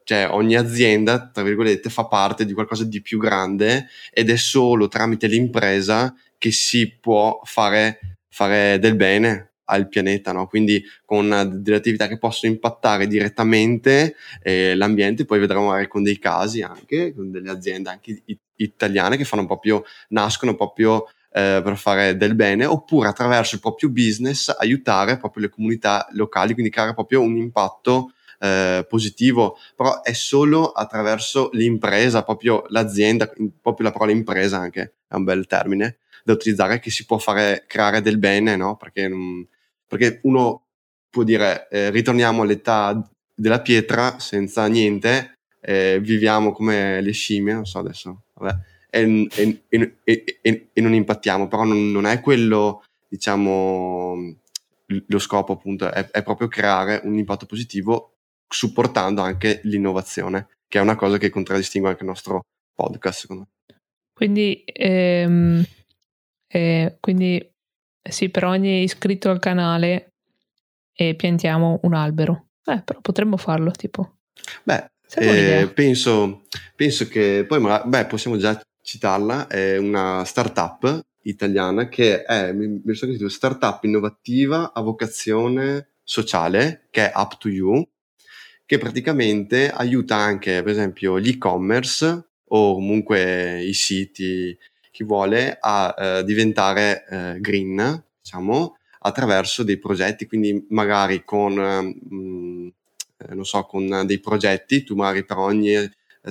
cioè 0.03 0.29
ogni 0.29 0.55
azienda, 0.55 1.31
tra 1.31 1.41
virgolette, 1.41 1.89
fa 1.89 2.05
parte 2.05 2.45
di 2.45 2.53
qualcosa 2.53 2.83
di 2.83 3.01
più 3.01 3.17
grande 3.17 3.87
ed 4.13 4.29
è 4.29 4.35
solo 4.35 4.87
tramite 4.87 5.25
l'impresa 5.25 6.13
che 6.37 6.51
si 6.51 6.95
può 6.99 7.41
fare 7.43 8.17
fare 8.29 8.77
del 8.77 8.95
bene 8.95 9.53
al 9.65 9.87
pianeta, 9.87 10.31
no? 10.33 10.45
quindi 10.45 10.83
con 11.03 11.27
delle 11.55 11.77
attività 11.77 12.07
che 12.07 12.19
possono 12.19 12.53
impattare 12.53 13.07
direttamente 13.07 14.15
eh, 14.43 14.75
l'ambiente, 14.75 15.25
poi 15.25 15.39
vedremo 15.39 15.69
magari 15.69 15.87
con 15.87 16.03
dei 16.03 16.19
casi 16.19 16.61
anche, 16.61 17.15
con 17.15 17.31
delle 17.31 17.49
aziende 17.49 17.89
anche 17.89 18.21
italiane 18.57 19.17
che 19.17 19.23
fanno 19.23 19.47
proprio, 19.47 19.83
nascono 20.09 20.55
proprio 20.55 21.07
eh, 21.33 21.61
per 21.63 21.77
fare 21.77 22.17
del 22.17 22.35
bene, 22.35 22.65
oppure 22.65 23.07
attraverso 23.07 23.55
il 23.55 23.61
proprio 23.61 23.89
business 23.89 24.53
aiutare 24.57 25.17
proprio 25.17 25.43
le 25.43 25.49
comunità 25.49 26.07
locali, 26.11 26.53
quindi 26.53 26.71
creare 26.71 26.93
proprio 26.93 27.21
un 27.21 27.37
impatto 27.37 28.11
eh, 28.39 28.85
positivo, 28.89 29.57
però 29.75 30.01
è 30.01 30.13
solo 30.13 30.71
attraverso 30.71 31.49
l'impresa, 31.53 32.23
proprio 32.23 32.63
l'azienda, 32.67 33.31
proprio 33.61 33.87
la 33.87 33.93
parola 33.93 34.11
impresa 34.11 34.57
anche 34.57 34.95
è 35.07 35.15
un 35.15 35.23
bel 35.23 35.45
termine, 35.45 35.97
da 36.23 36.33
utilizzare 36.33 36.79
che 36.79 36.89
si 36.89 37.05
può 37.05 37.17
fare, 37.17 37.65
creare 37.67 38.01
del 38.01 38.17
bene, 38.17 38.55
no? 38.55 38.77
Perché, 38.77 39.09
perché 39.87 40.19
uno 40.23 40.65
può 41.09 41.23
dire 41.23 41.67
eh, 41.69 41.89
ritorniamo 41.89 42.41
all'età 42.41 43.09
della 43.33 43.61
pietra 43.61 44.19
senza 44.19 44.67
niente, 44.67 45.39
eh, 45.59 45.99
viviamo 46.01 46.51
come 46.51 47.01
le 47.01 47.11
scimmie, 47.11 47.53
non 47.53 47.65
so 47.65 47.79
adesso, 47.79 48.23
vabbè, 48.33 48.57
e, 48.91 49.29
e, 49.69 49.95
e, 50.03 50.69
e 50.73 50.81
non 50.81 50.93
impattiamo, 50.93 51.47
però 51.47 51.63
non, 51.63 51.91
non, 51.91 52.05
è 52.05 52.19
quello, 52.19 52.83
diciamo, 53.07 54.35
lo 55.07 55.19
scopo 55.19 55.53
appunto, 55.53 55.89
è, 55.89 56.11
è 56.11 56.21
proprio 56.21 56.47
creare 56.47 57.01
un 57.05 57.17
impatto 57.17 57.45
positivo 57.45 58.17
supportando 58.47 59.21
anche 59.21 59.61
l'innovazione, 59.63 60.49
che 60.67 60.77
è 60.77 60.81
una 60.81 60.95
cosa 60.95 61.17
che 61.17 61.29
contraddistingue 61.29 61.89
anche 61.89 62.03
il 62.03 62.09
nostro 62.09 62.41
podcast, 62.75 63.21
secondo 63.21 63.43
me. 63.43 63.75
Quindi 64.13 64.61
ehm, 64.65 65.65
e 66.53 66.97
quindi 66.99 67.49
sì, 68.01 68.29
per 68.29 68.43
ogni 68.43 68.83
iscritto 68.83 69.29
al 69.29 69.39
canale 69.39 70.15
e 70.93 71.15
piantiamo 71.15 71.79
un 71.83 71.93
albero. 71.93 72.47
Eh, 72.65 72.81
però 72.81 72.99
potremmo 72.99 73.37
farlo, 73.37 73.71
tipo. 73.71 74.17
Beh, 74.63 74.91
eh, 75.15 75.71
penso, 75.73 76.43
penso, 76.75 77.07
che 77.07 77.45
poi 77.47 77.61
beh, 77.85 78.05
possiamo 78.05 78.37
già 78.37 78.59
citarla, 78.81 79.47
è 79.47 79.77
una 79.77 80.23
startup 80.25 81.05
italiana 81.23 81.87
che 81.87 82.23
è, 82.23 82.51
mi, 82.51 82.81
mi 82.83 82.95
sono 82.95 83.11
scritto, 83.11 83.29
startup 83.29 83.83
innovativa 83.83 84.73
a 84.73 84.81
vocazione 84.81 85.89
sociale, 86.03 86.87
che 86.89 87.11
è 87.11 87.11
Up 87.15 87.37
to 87.37 87.49
You, 87.49 87.87
che 88.65 88.77
praticamente 88.77 89.69
aiuta 89.69 90.15
anche, 90.15 90.61
per 90.63 90.71
esempio, 90.71 91.19
gli 91.19 91.29
e-commerce 91.29 92.27
o 92.53 92.73
comunque 92.73 93.63
i 93.63 93.73
siti, 93.73 94.57
chi 94.91 95.03
vuole, 95.03 95.57
a 95.59 95.95
eh, 95.97 96.23
diventare 96.23 97.05
eh, 97.09 97.39
green, 97.39 98.03
diciamo, 98.21 98.77
attraverso 98.99 99.63
dei 99.63 99.77
progetti, 99.77 100.25
quindi 100.25 100.65
magari 100.69 101.23
con, 101.23 101.53
mh, 101.53 102.15
mm, 102.15 102.67
eh, 103.17 103.35
non 103.35 103.45
so, 103.45 103.63
con 103.63 104.03
dei 104.05 104.19
progetti, 104.19 104.83
tu 104.83 104.95
magari 104.95 105.25
per 105.25 105.37
ogni, 105.37 105.75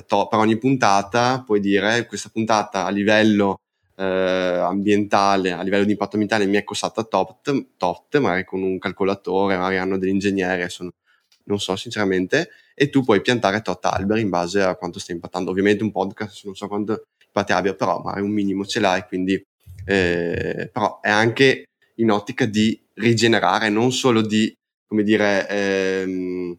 to- 0.05 0.27
per 0.27 0.39
ogni 0.39 0.57
puntata 0.57 1.43
puoi 1.45 1.59
dire 1.59 2.05
questa 2.05 2.29
puntata 2.31 2.85
a 2.85 2.89
livello 2.89 3.59
eh, 3.95 4.03
ambientale, 4.03 5.51
a 5.51 5.61
livello 5.61 5.83
di 5.83 5.91
impatto 5.91 6.11
ambientale 6.13 6.45
mi 6.45 6.57
è 6.57 6.63
costata 6.63 7.03
tot, 7.03 7.67
tot, 7.77 8.17
magari 8.19 8.45
con 8.45 8.61
un 8.63 8.79
calcolatore, 8.79 9.57
magari 9.57 9.77
hanno 9.77 9.97
degli 9.97 10.09
ingegneri, 10.09 10.69
sono, 10.69 10.91
non 11.45 11.59
so 11.59 11.75
sinceramente, 11.75 12.49
e 12.73 12.89
tu 12.89 13.03
puoi 13.03 13.21
piantare 13.21 13.61
tot 13.61 13.85
alberi 13.85 14.21
in 14.21 14.29
base 14.29 14.61
a 14.61 14.75
quanto 14.75 14.99
stai 14.99 15.15
impattando. 15.15 15.51
Ovviamente 15.51 15.83
un 15.83 15.91
podcast 15.91 16.45
non 16.45 16.55
so 16.55 16.67
quanto 16.67 17.03
impatti 17.25 17.51
abbia, 17.51 17.75
però 17.75 17.99
magari 18.01 18.23
un 18.23 18.31
minimo 18.31 18.65
ce 18.65 18.79
l'hai, 18.79 19.03
quindi 19.07 19.41
eh, 19.85 20.69
però 20.71 20.99
è 21.01 21.09
anche 21.09 21.65
in 21.95 22.11
ottica 22.11 22.45
di 22.45 22.79
rigenerare, 22.95 23.69
non 23.69 23.91
solo 23.91 24.21
di, 24.21 24.53
come 24.87 25.03
dire, 25.03 25.47
ehm, 25.47 26.57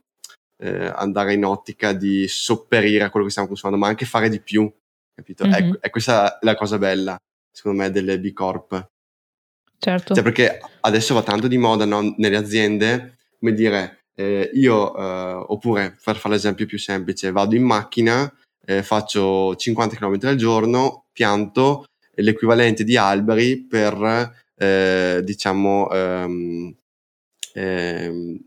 eh, 0.62 0.92
andare 0.94 1.34
in 1.34 1.44
ottica 1.44 1.92
di 1.92 2.28
sopperire 2.28 3.04
a 3.04 3.10
quello 3.10 3.24
che 3.24 3.32
stiamo 3.32 3.48
consumando, 3.48 3.80
ma 3.80 3.88
anche 3.88 4.04
fare 4.04 4.28
di 4.28 4.40
più, 4.40 4.72
capito? 5.14 5.44
Mm-hmm. 5.44 5.72
È, 5.74 5.78
è, 5.80 5.90
questa 5.90 6.38
la 6.42 6.54
cosa 6.54 6.78
bella, 6.78 7.16
secondo 7.50 7.82
me, 7.82 7.90
delle 7.90 8.20
B 8.20 8.32
Corp. 8.32 8.90
Certo. 9.78 10.14
Cioè, 10.14 10.22
perché 10.22 10.60
adesso 10.80 11.14
va 11.14 11.22
tanto 11.22 11.48
di 11.48 11.58
moda 11.58 11.84
no? 11.84 12.14
nelle 12.16 12.36
aziende, 12.36 13.18
come 13.38 13.52
dire, 13.52 14.04
eh, 14.14 14.50
io, 14.54 14.96
eh, 14.96 15.44
oppure 15.48 15.98
per 16.02 16.16
fare 16.16 16.34
l'esempio 16.34 16.66
più 16.66 16.78
semplice, 16.78 17.32
vado 17.32 17.56
in 17.56 17.64
macchina, 17.64 18.32
eh, 18.64 18.84
faccio 18.84 19.56
50 19.56 19.96
km 19.96 20.18
al 20.28 20.36
giorno, 20.36 21.06
pianto 21.12 21.86
l'equivalente 22.14 22.84
di 22.84 22.96
alberi 22.96 23.66
per 23.66 24.32
eh, 24.54 25.20
diciamo, 25.24 25.90
ehm, 25.90 26.76
ehm, 27.54 28.38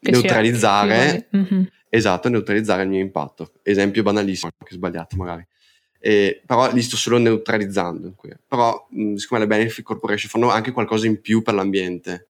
neutralizzare, 0.00 1.28
mm-hmm. 1.36 1.62
esatto, 1.88 2.28
neutralizzare 2.28 2.82
il 2.82 2.88
mio 2.88 3.00
impatto. 3.00 3.52
Esempio 3.62 4.02
banalissimo, 4.02 4.50
anche 4.56 4.74
sbagliato 4.74 5.16
magari. 5.16 5.46
Eh, 6.00 6.42
però 6.46 6.72
li 6.72 6.82
sto 6.82 6.96
solo 6.96 7.18
neutralizzando. 7.18 8.14
Però, 8.46 8.86
mh, 8.90 9.14
siccome 9.14 9.40
le 9.40 9.46
Benefit 9.46 9.84
Corporation 9.84 10.30
fanno 10.30 10.50
anche 10.50 10.72
qualcosa 10.72 11.06
in 11.06 11.20
più 11.20 11.42
per 11.42 11.54
l'ambiente, 11.54 12.28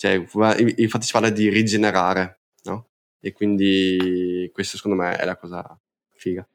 cioè, 0.00 0.12
infatti 0.12 1.04
si 1.04 1.12
parla 1.12 1.28
di 1.28 1.50
rigenerare, 1.50 2.38
no? 2.62 2.86
E 3.20 3.34
quindi 3.34 4.50
questo 4.50 4.78
secondo 4.78 4.96
me 4.96 5.14
è 5.14 5.26
la 5.26 5.36
cosa 5.36 5.78
figa. 6.14 6.46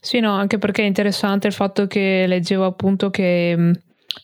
Sì, 0.00 0.20
no, 0.20 0.34
anche 0.34 0.58
perché 0.58 0.82
è 0.82 0.86
interessante 0.86 1.46
il 1.46 1.54
fatto 1.54 1.86
che 1.86 2.26
leggevo 2.26 2.66
appunto 2.66 3.08
che 3.08 3.72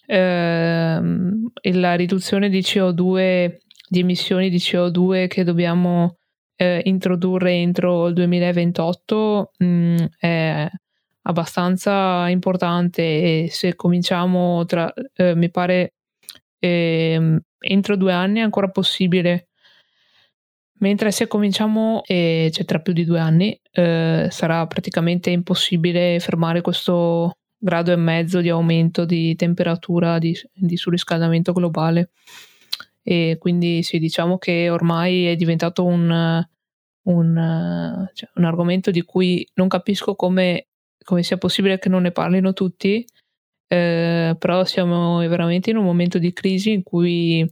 ehm, 0.06 1.50
la 1.62 1.94
riduzione 1.94 2.50
di 2.50 2.60
CO2, 2.60 3.56
di 3.94 4.00
emissioni 4.00 4.50
di 4.50 4.56
CO2 4.56 5.28
che 5.28 5.44
dobbiamo 5.44 6.16
eh, 6.56 6.82
introdurre 6.84 7.52
entro 7.52 8.08
il 8.08 8.14
2028 8.14 9.52
mh, 9.56 9.66
mm, 9.66 9.96
è 10.18 10.68
abbastanza 11.22 12.28
importante 12.28 13.02
e 13.02 13.48
se 13.50 13.76
cominciamo 13.76 14.64
tra, 14.66 14.92
eh, 15.14 15.36
mi 15.36 15.48
pare 15.48 15.94
eh, 16.58 17.40
entro 17.58 17.96
due 17.96 18.12
anni 18.12 18.40
è 18.40 18.42
ancora 18.42 18.68
possibile. 18.68 19.48
Mentre 20.80 21.12
se 21.12 21.28
cominciamo 21.28 22.02
e 22.04 22.50
cioè 22.52 22.64
tra 22.64 22.80
più 22.80 22.92
di 22.92 23.04
due 23.04 23.20
anni 23.20 23.58
eh, 23.70 24.26
sarà 24.28 24.66
praticamente 24.66 25.30
impossibile 25.30 26.18
fermare 26.18 26.62
questo 26.62 27.36
grado 27.56 27.92
e 27.92 27.96
mezzo 27.96 28.40
di 28.40 28.48
aumento 28.48 29.04
di 29.04 29.36
temperatura 29.36 30.18
di, 30.18 30.36
di 30.52 30.76
surriscaldamento 30.76 31.52
globale 31.52 32.10
e 33.04 33.36
quindi 33.38 33.82
sì 33.82 33.98
diciamo 33.98 34.38
che 34.38 34.70
ormai 34.70 35.26
è 35.26 35.36
diventato 35.36 35.84
un, 35.84 36.44
un, 37.02 38.08
cioè, 38.14 38.30
un 38.34 38.44
argomento 38.44 38.90
di 38.90 39.02
cui 39.02 39.46
non 39.54 39.68
capisco 39.68 40.16
come, 40.16 40.68
come, 41.04 41.22
sia 41.22 41.36
possibile 41.36 41.78
che 41.78 41.88
non 41.88 42.02
ne 42.02 42.10
parlino 42.12 42.52
tutti 42.52 43.04
eh, 43.68 44.34
però 44.38 44.64
siamo 44.64 45.18
veramente 45.18 45.70
in 45.70 45.76
un 45.76 45.84
momento 45.84 46.18
di 46.18 46.32
crisi 46.32 46.72
in 46.72 46.82
cui 46.82 47.46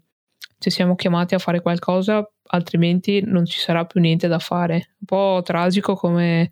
ci 0.58 0.70
siamo 0.70 0.94
chiamati 0.94 1.34
a 1.34 1.38
fare 1.38 1.60
qualcosa 1.60 2.26
altrimenti 2.48 3.22
non 3.22 3.44
ci 3.44 3.58
sarà 3.60 3.84
più 3.84 4.00
niente 4.00 4.28
da 4.28 4.38
fare 4.38 4.74
un 4.74 5.06
po' 5.06 5.42
tragico 5.44 5.94
come, 5.94 6.50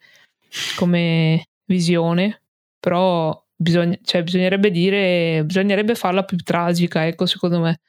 come 0.77 1.47
visione 1.65 2.43
però 2.79 3.45
bisogna, 3.61 3.97
cioè, 4.03 4.23
bisognerebbe 4.23 4.71
dire, 4.71 5.43
bisognerebbe 5.45 5.95
farla 5.95 6.25
più 6.25 6.39
tragica, 6.39 7.07
ecco, 7.07 7.27
secondo 7.27 7.61
me. 7.61 7.81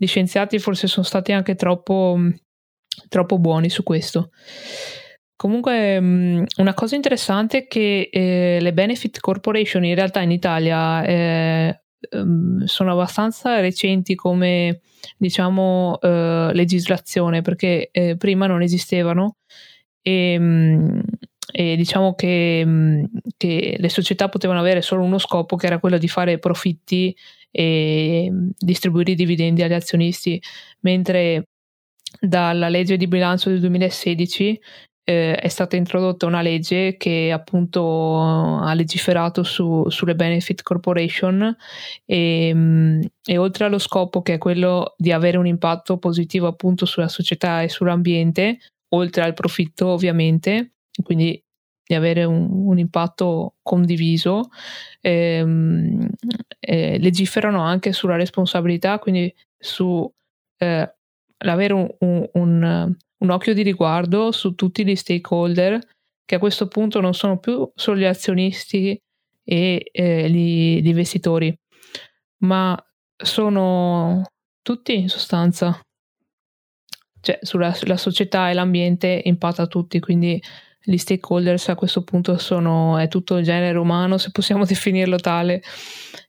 Gli 0.00 0.06
scienziati 0.06 0.58
forse 0.58 0.86
sono 0.86 1.04
stati 1.04 1.30
anche 1.30 1.56
troppo, 1.56 2.18
troppo 3.10 3.38
buoni 3.38 3.68
su 3.68 3.82
questo. 3.82 4.30
Comunque, 5.36 5.98
una 5.98 6.72
cosa 6.72 6.96
interessante 6.96 7.58
è 7.58 7.66
che 7.66 8.08
eh, 8.10 8.56
le 8.62 8.72
Benefit 8.72 9.20
Corporation 9.20 9.84
in 9.84 9.94
realtà 9.94 10.22
in 10.22 10.30
Italia 10.30 11.04
eh, 11.04 11.82
sono 12.64 12.92
abbastanza 12.92 13.60
recenti 13.60 14.14
come 14.14 14.80
diciamo 15.18 15.98
eh, 16.00 16.50
legislazione 16.54 17.42
perché 17.42 17.90
eh, 17.92 18.16
prima 18.16 18.46
non 18.46 18.62
esistevano 18.62 19.36
e, 20.00 20.40
e 21.52 21.76
diciamo 21.76 22.14
che, 22.14 22.62
mm, 22.64 23.04
che, 23.36 23.76
le 23.78 23.88
società 23.90 24.30
potevano 24.30 24.60
avere 24.60 24.80
solo 24.80 25.02
uno 25.02 25.18
scopo 25.18 25.56
che 25.56 25.66
era 25.66 25.78
quello 25.78 25.98
di 25.98 26.08
fare 26.08 26.38
profitti 26.38 27.14
e 27.50 28.28
mm, 28.30 28.50
distribuire 28.58 29.12
i 29.12 29.14
dividendi 29.14 29.62
agli 29.62 29.72
azionisti, 29.72 30.40
mentre 30.80 31.44
dalla 32.20 32.68
legge 32.68 32.96
di 32.96 33.06
bilancio 33.06 33.50
del 33.50 33.60
2016 33.60 34.60
eh, 35.10 35.34
è 35.34 35.48
stata 35.48 35.76
introdotta 35.76 36.26
una 36.26 36.42
legge 36.42 36.96
che 36.96 37.32
appunto 37.32 38.18
ha 38.18 38.72
legiferato 38.74 39.42
su, 39.42 39.84
sulle 39.88 40.14
benefit 40.14 40.62
corporation 40.62 41.56
e, 42.04 42.52
mm, 42.54 43.00
e, 43.24 43.38
oltre 43.38 43.64
allo 43.64 43.78
scopo 43.78 44.22
che 44.22 44.34
è 44.34 44.38
quello 44.38 44.94
di 44.96 45.10
avere 45.12 45.38
un 45.38 45.46
impatto 45.46 45.98
positivo 45.98 46.46
appunto 46.46 46.86
sulla 46.86 47.08
società 47.08 47.62
e 47.62 47.68
sull'ambiente, 47.68 48.58
oltre 48.90 49.22
al 49.22 49.34
profitto 49.34 49.88
ovviamente, 49.88 50.74
quindi 51.02 51.42
di 51.90 51.96
avere 51.96 52.22
un, 52.22 52.48
un 52.48 52.78
impatto 52.78 53.56
condiviso, 53.62 54.50
ehm, 55.00 56.08
eh, 56.60 56.98
legiferano 57.00 57.62
anche 57.62 57.92
sulla 57.92 58.14
responsabilità, 58.14 59.00
quindi 59.00 59.34
su 59.58 60.08
eh, 60.58 60.94
l'avere 61.38 61.72
un, 61.72 61.88
un, 62.34 62.94
un, 63.18 63.30
occhio 63.30 63.54
di 63.54 63.62
riguardo 63.62 64.30
su 64.30 64.54
tutti 64.54 64.86
gli 64.86 64.94
stakeholder 64.94 65.80
che 66.24 66.36
a 66.36 66.38
questo 66.38 66.68
punto 66.68 67.00
non 67.00 67.12
sono 67.12 67.40
più 67.40 67.68
solo 67.74 67.98
gli 67.98 68.04
azionisti 68.04 68.96
e 69.42 69.88
eh, 69.90 70.30
gli, 70.30 70.80
gli, 70.80 70.86
investitori, 70.86 71.52
ma 72.44 72.80
sono 73.16 74.22
tutti 74.62 74.96
in 74.96 75.08
sostanza. 75.08 75.76
Cioè, 77.22 77.38
sulla, 77.42 77.74
sulla 77.74 77.96
società 77.96 78.48
e 78.48 78.54
l'ambiente 78.54 79.20
impatta 79.24 79.66
tutti, 79.66 79.98
quindi 79.98 80.40
gli 80.82 80.96
stakeholders 80.96 81.68
a 81.68 81.74
questo 81.74 82.02
punto 82.02 82.38
sono, 82.38 82.98
è 82.98 83.08
tutto 83.08 83.36
il 83.36 83.44
genere 83.44 83.78
umano, 83.78 84.18
se 84.18 84.30
possiamo 84.30 84.64
definirlo 84.66 85.16
tale. 85.16 85.62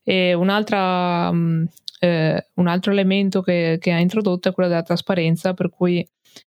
E 0.04 0.34
un'altra, 0.34 1.32
mm, 1.32 1.66
eh, 2.00 2.48
un 2.56 2.68
altro 2.68 2.92
elemento 2.92 3.42
che, 3.42 3.78
che, 3.80 3.92
ha 3.92 4.00
introdotto 4.00 4.50
è 4.50 4.54
quello 4.54 4.70
della 4.70 4.84
trasparenza, 4.84 5.54
per 5.54 5.70
cui 5.70 6.06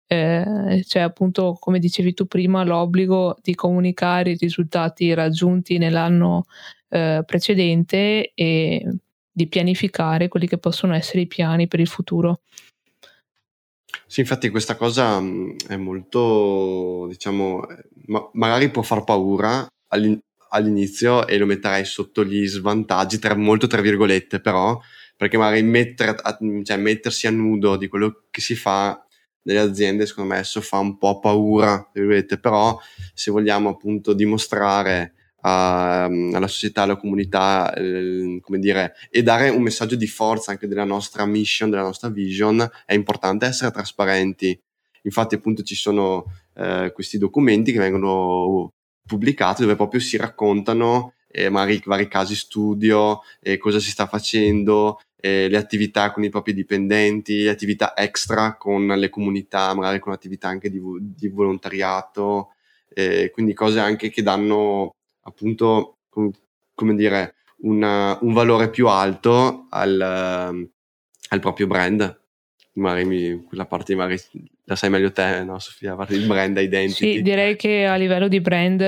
eh, 0.07 0.83
c'è 0.87 1.00
appunto, 1.00 1.57
come 1.59 1.78
dicevi 1.78 2.14
tu 2.14 2.26
prima, 2.26 2.64
l'obbligo 2.64 3.37
di 3.43 3.55
comunicare 3.55 4.31
i 4.31 4.37
risultati 4.37 5.12
raggiunti 5.12 5.78
nell'anno 5.78 6.45
eh, 6.88 7.23
precedente 7.26 8.33
e 8.35 8.87
di 9.31 9.47
pianificare 9.47 10.28
quelli 10.28 10.49
che 10.49 10.59
possono 10.59 10.95
essere 10.95 11.21
i 11.21 11.26
piani 11.26 11.69
per 11.69 11.81
il 11.81 11.87
futuro. 11.87 12.40
Sì, 14.10 14.20
infatti 14.20 14.48
questa 14.48 14.74
cosa 14.76 15.20
mh, 15.20 15.56
è 15.68 15.76
molto, 15.76 17.06
diciamo, 17.08 17.60
ma- 18.06 18.28
magari 18.34 18.70
può 18.70 18.80
far 18.82 19.04
paura 19.04 19.66
all'in- 19.88 20.18
all'inizio 20.50 21.26
e 21.26 21.36
lo 21.36 21.44
metterei 21.46 21.84
sotto 21.84 22.24
gli 22.24 22.46
svantaggi, 22.46 23.18
tra, 23.18 23.34
molto 23.36 23.66
tra 23.66 23.82
virgolette, 23.82 24.40
però, 24.40 24.78
perché 25.16 25.36
magari 25.36 25.62
mettere, 25.62 26.14
cioè, 26.64 26.76
mettersi 26.78 27.26
a 27.26 27.30
nudo 27.30 27.76
di 27.76 27.86
quello 27.88 28.24
che 28.30 28.40
si 28.40 28.54
fa 28.54 28.98
nelle 29.42 29.58
aziende, 29.60 30.06
secondo 30.06 30.30
me, 30.30 30.36
adesso 30.36 30.60
fa 30.62 30.78
un 30.78 30.96
po' 30.96 31.18
paura, 31.20 31.90
però 32.40 32.78
se 33.14 33.30
vogliamo 33.30 33.68
appunto 33.70 34.14
dimostrare 34.14 35.14
a, 35.40 36.04
alla 36.04 36.47
società, 36.47 36.83
alla 36.83 36.97
comunità, 36.97 37.73
eh, 37.75 38.38
come 38.42 38.59
dire, 38.59 38.95
e 39.11 39.23
dare 39.23 39.49
un 39.49 39.62
messaggio 39.62 39.97
di 39.97 40.07
forza 40.07 40.50
anche 40.50 40.66
della 40.66 40.85
nostra 40.85 41.25
mission, 41.26 41.71
della 41.71 41.83
nostra 41.83 42.09
vision, 42.09 42.68
è 42.85 42.95
importante 42.95 43.47
essere 43.47 43.71
trasparenti. 43.71 44.59
Infatti, 45.02 45.35
appunto, 45.35 45.62
ci 45.62 45.75
sono 45.75 46.25
eh, 46.54 46.90
questi 46.95 47.18
documenti 47.18 47.73
che 47.73 47.78
vengono 47.78 48.73
pubblicati 49.07 49.62
dove 49.62 49.76
proprio 49.76 50.00
si 50.00 50.16
raccontano 50.16 51.14
eh, 51.30 51.49
magari 51.49 51.80
vari 51.85 52.09
casi 52.09 52.35
studio, 52.35 53.21
eh, 53.40 53.59
cosa 53.59 53.78
si 53.78 53.90
sta 53.90 54.07
facendo, 54.07 55.00
eh, 55.21 55.49
le 55.49 55.57
attività 55.57 56.11
con 56.12 56.25
i 56.25 56.30
propri 56.30 56.54
dipendenti, 56.54 57.42
le 57.42 57.50
attività 57.50 57.97
extra 57.97 58.57
con 58.57 58.87
le 58.87 59.09
comunità, 59.09 59.75
magari 59.75 59.99
con 59.99 60.12
attività 60.12 60.49
anche 60.49 60.71
di, 60.71 60.80
di 60.99 61.28
volontariato, 61.28 62.54
eh, 62.95 63.30
quindi 63.33 63.52
cose 63.54 63.80
anche 63.80 64.11
che 64.11 64.23
danno 64.23 64.95
appunto, 65.28 65.99
com- 66.08 66.32
come 66.75 66.94
dire, 66.94 67.35
una, 67.61 68.18
un 68.20 68.32
valore 68.32 68.70
più 68.70 68.88
alto 68.88 69.66
al, 69.70 70.00
al 70.00 71.40
proprio 71.40 71.66
brand. 71.66 72.20
Magari 72.75 73.04
mi, 73.04 73.44
quella 73.44 73.66
parte 73.66 73.97
magari 73.97 74.20
la 74.68 74.76
sai 74.76 74.90
meglio 74.90 75.11
te, 75.11 75.42
no 75.44 75.58
Sofia? 75.58 75.90
La 75.90 75.97
parte 75.97 76.18
di 76.18 76.26
brand 76.26 76.56
identity. 76.56 77.16
Sì, 77.16 77.23
direi 77.23 77.56
che 77.56 77.87
a 77.87 77.97
livello 77.97 78.28
di 78.28 78.40
brand, 78.40 78.80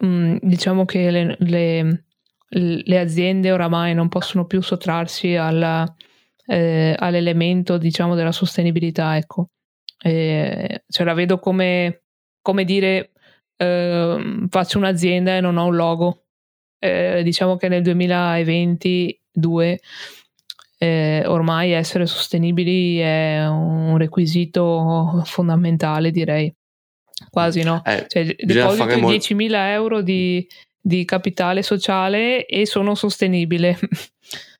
mh, 0.00 0.06
mm, 0.06 0.36
diciamo 0.40 0.84
che 0.84 1.10
le, 1.10 1.36
le, 1.40 2.04
le, 2.48 2.98
aziende 2.98 3.50
oramai 3.50 3.94
non 3.94 4.08
possono 4.08 4.46
più 4.46 4.62
sottrarsi 4.62 5.34
alla, 5.34 5.84
eh, 6.46 6.94
all'elemento, 6.96 7.78
diciamo, 7.78 8.14
della 8.14 8.32
sostenibilità, 8.32 9.16
ecco. 9.16 9.48
Eh, 10.00 10.84
cioè 10.86 11.06
la 11.06 11.14
vedo 11.14 11.38
come, 11.38 12.04
come 12.40 12.64
dire 12.64 13.10
eh, 13.56 14.46
faccio 14.48 14.78
un'azienda 14.78 15.36
e 15.36 15.40
non 15.40 15.56
ho 15.56 15.66
un 15.66 15.76
logo. 15.76 16.24
Eh, 16.78 17.22
diciamo 17.22 17.56
che 17.56 17.68
nel 17.68 17.82
2022 17.82 19.80
eh, 20.78 21.22
ormai 21.26 21.70
essere 21.70 22.06
sostenibili 22.06 22.98
è 22.98 23.46
un 23.46 23.96
requisito 23.96 25.22
fondamentale, 25.24 26.10
direi. 26.10 26.54
Quasi 27.30 27.62
no? 27.62 27.82
Eh, 27.84 28.06
cioè, 28.08 28.34
deposito 28.38 28.84
10.000 28.84 29.50
euro 29.70 30.02
di, 30.02 30.46
di 30.80 31.04
capitale 31.04 31.62
sociale 31.62 32.44
e 32.46 32.66
sono 32.66 32.94
sostenibile. 32.94 33.78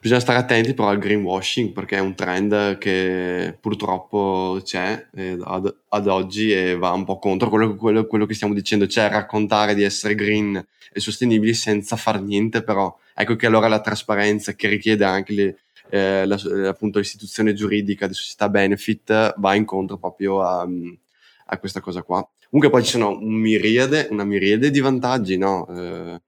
Bisogna 0.00 0.20
stare 0.20 0.38
attenti 0.38 0.74
però 0.74 0.88
al 0.88 0.98
greenwashing 0.98 1.72
perché 1.72 1.96
è 1.96 2.00
un 2.00 2.14
trend 2.14 2.78
che 2.78 3.56
purtroppo 3.60 4.60
c'è 4.62 5.08
eh, 5.14 5.38
ad, 5.42 5.74
ad, 5.88 6.06
oggi 6.06 6.52
e 6.52 6.76
va 6.76 6.90
un 6.90 7.04
po' 7.04 7.18
contro 7.18 7.48
quello, 7.48 7.74
quello, 7.76 8.06
quello, 8.06 8.26
che 8.26 8.34
stiamo 8.34 8.54
dicendo, 8.54 8.86
cioè 8.86 9.08
raccontare 9.08 9.74
di 9.74 9.82
essere 9.82 10.14
green 10.14 10.64
e 10.92 11.00
sostenibili 11.00 11.54
senza 11.54 11.96
far 11.96 12.22
niente 12.22 12.62
però. 12.62 12.96
Ecco 13.14 13.36
che 13.36 13.46
allora 13.46 13.68
la 13.68 13.80
trasparenza 13.80 14.54
che 14.54 14.68
richiede 14.68 15.04
anche 15.04 15.32
le, 15.32 15.58
eh, 15.90 16.26
la, 16.26 16.38
appunto 16.68 16.98
l'istituzione 16.98 17.54
giuridica 17.54 18.06
di 18.06 18.14
società 18.14 18.48
benefit 18.48 19.34
va 19.38 19.54
incontro 19.54 19.98
proprio 19.98 20.42
a, 20.42 20.66
a, 21.46 21.58
questa 21.58 21.80
cosa 21.80 22.02
qua. 22.02 22.26
Comunque 22.50 22.70
poi 22.70 22.84
ci 22.84 22.92
sono 22.92 23.18
un 23.18 23.34
miriade, 23.34 24.08
una 24.10 24.24
miriade 24.24 24.70
di 24.70 24.80
vantaggi, 24.80 25.36
no? 25.36 25.66
Eh, 25.68 26.20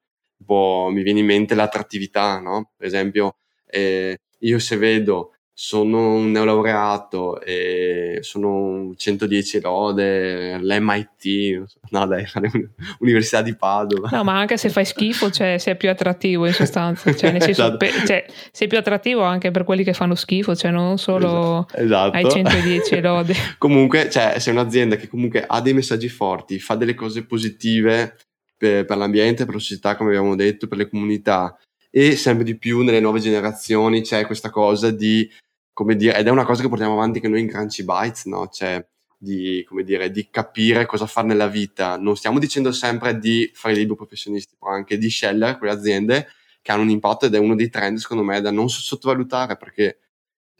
mi 0.47 1.02
viene 1.02 1.21
in 1.21 1.26
mente 1.26 1.54
l'attrattività, 1.54 2.40
no? 2.40 2.71
Per 2.76 2.87
esempio, 2.87 3.37
eh, 3.70 4.18
io 4.38 4.58
se 4.58 4.76
vedo 4.76 5.32
sono 5.62 6.14
un 6.14 6.30
neolaureato 6.30 7.38
e 7.42 8.20
sono 8.22 8.94
110 8.96 9.60
lode, 9.60 10.56
l'MIT, 10.56 11.64
no 11.90 12.06
dai, 12.06 12.24
l'Università 12.98 13.42
di 13.42 13.54
Padova. 13.54 14.08
No, 14.10 14.24
ma 14.24 14.38
anche 14.38 14.56
se 14.56 14.70
fai 14.70 14.86
schifo, 14.86 15.30
cioè, 15.30 15.58
sei 15.58 15.76
più 15.76 15.90
attrattivo 15.90 16.46
in 16.46 16.54
sostanza, 16.54 17.14
cioè, 17.14 17.32
nel 17.32 17.42
senso, 17.42 17.60
esatto. 17.64 17.76
per, 17.76 17.90
cioè, 18.06 18.25
sei 18.50 18.68
più 18.68 18.78
attrattivo 18.78 19.21
anche 19.21 19.50
per 19.50 19.64
quelli 19.64 19.84
che 19.84 19.92
fanno 19.92 20.14
schifo, 20.14 20.56
cioè 20.56 20.71
non 20.71 20.97
solo 20.97 21.68
esatto. 21.75 22.16
ai 22.16 22.30
110 22.30 23.00
lode. 23.02 23.34
comunque, 23.58 24.08
cioè, 24.08 24.38
sei 24.38 24.54
un'azienda 24.54 24.97
che 24.97 25.08
comunque 25.08 25.45
ha 25.47 25.60
dei 25.60 25.75
messaggi 25.75 26.08
forti, 26.08 26.58
fa 26.58 26.75
delle 26.75 26.95
cose 26.95 27.26
positive 27.26 28.16
per, 28.56 28.86
per 28.86 28.97
l'ambiente, 28.97 29.45
per 29.45 29.52
la 29.52 29.60
società, 29.60 29.95
come 29.95 30.08
abbiamo 30.08 30.34
detto, 30.36 30.68
per 30.68 30.78
le 30.78 30.88
comunità, 30.88 31.54
e 31.90 32.16
sempre 32.16 32.44
di 32.44 32.56
più 32.56 32.82
nelle 32.82 33.00
nuove 33.00 33.20
generazioni 33.20 34.02
c'è 34.02 34.24
questa 34.26 34.50
cosa 34.50 34.90
di, 34.90 35.28
come 35.72 35.96
dire, 35.96 36.16
ed 36.18 36.26
è 36.26 36.30
una 36.30 36.44
cosa 36.44 36.62
che 36.62 36.68
portiamo 36.68 36.94
avanti 36.94 37.18
anche 37.18 37.28
noi 37.28 37.40
in 37.40 37.48
Crunchy 37.48 37.84
Bytes, 37.84 38.24
no? 38.26 38.48
Cioè, 38.48 38.84
di, 39.18 39.64
come 39.68 39.82
dire, 39.84 40.10
di 40.10 40.28
capire 40.30 40.86
cosa 40.86 41.06
fare 41.06 41.26
nella 41.26 41.48
vita. 41.48 41.98
Non 41.98 42.16
stiamo 42.16 42.38
dicendo 42.38 42.72
sempre 42.72 43.18
di 43.18 43.50
fare 43.52 43.74
libri 43.74 43.96
professionisti, 43.96 44.56
ma 44.60 44.72
anche 44.72 44.96
di 44.98 45.08
scegliere 45.08 45.58
quelle 45.58 45.74
aziende 45.74 46.28
che 46.62 46.72
hanno 46.72 46.82
un 46.82 46.90
impatto 46.90 47.26
ed 47.26 47.34
è 47.34 47.38
uno 47.38 47.54
dei 47.54 47.68
trend, 47.70 47.98
secondo 47.98 48.22
me, 48.22 48.40
da 48.40 48.50
non 48.50 48.68
sottovalutare 48.70 49.56
perché 49.56 49.98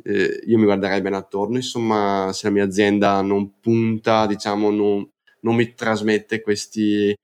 eh, 0.05 0.43
io 0.47 0.59
mi 0.59 0.65
guarderei 0.65 1.01
bene 1.01 1.17
attorno, 1.17 1.57
insomma, 1.57 2.31
se 2.33 2.47
la 2.47 2.53
mia 2.53 2.65
azienda 2.65 3.21
non 3.23 3.61
punta, 3.61 4.27
diciamo, 4.27 4.71
non, 4.71 5.09
non 5.41 5.55
mi 5.55 5.75
trasmette 5.75 6.41
questi, 6.41 7.15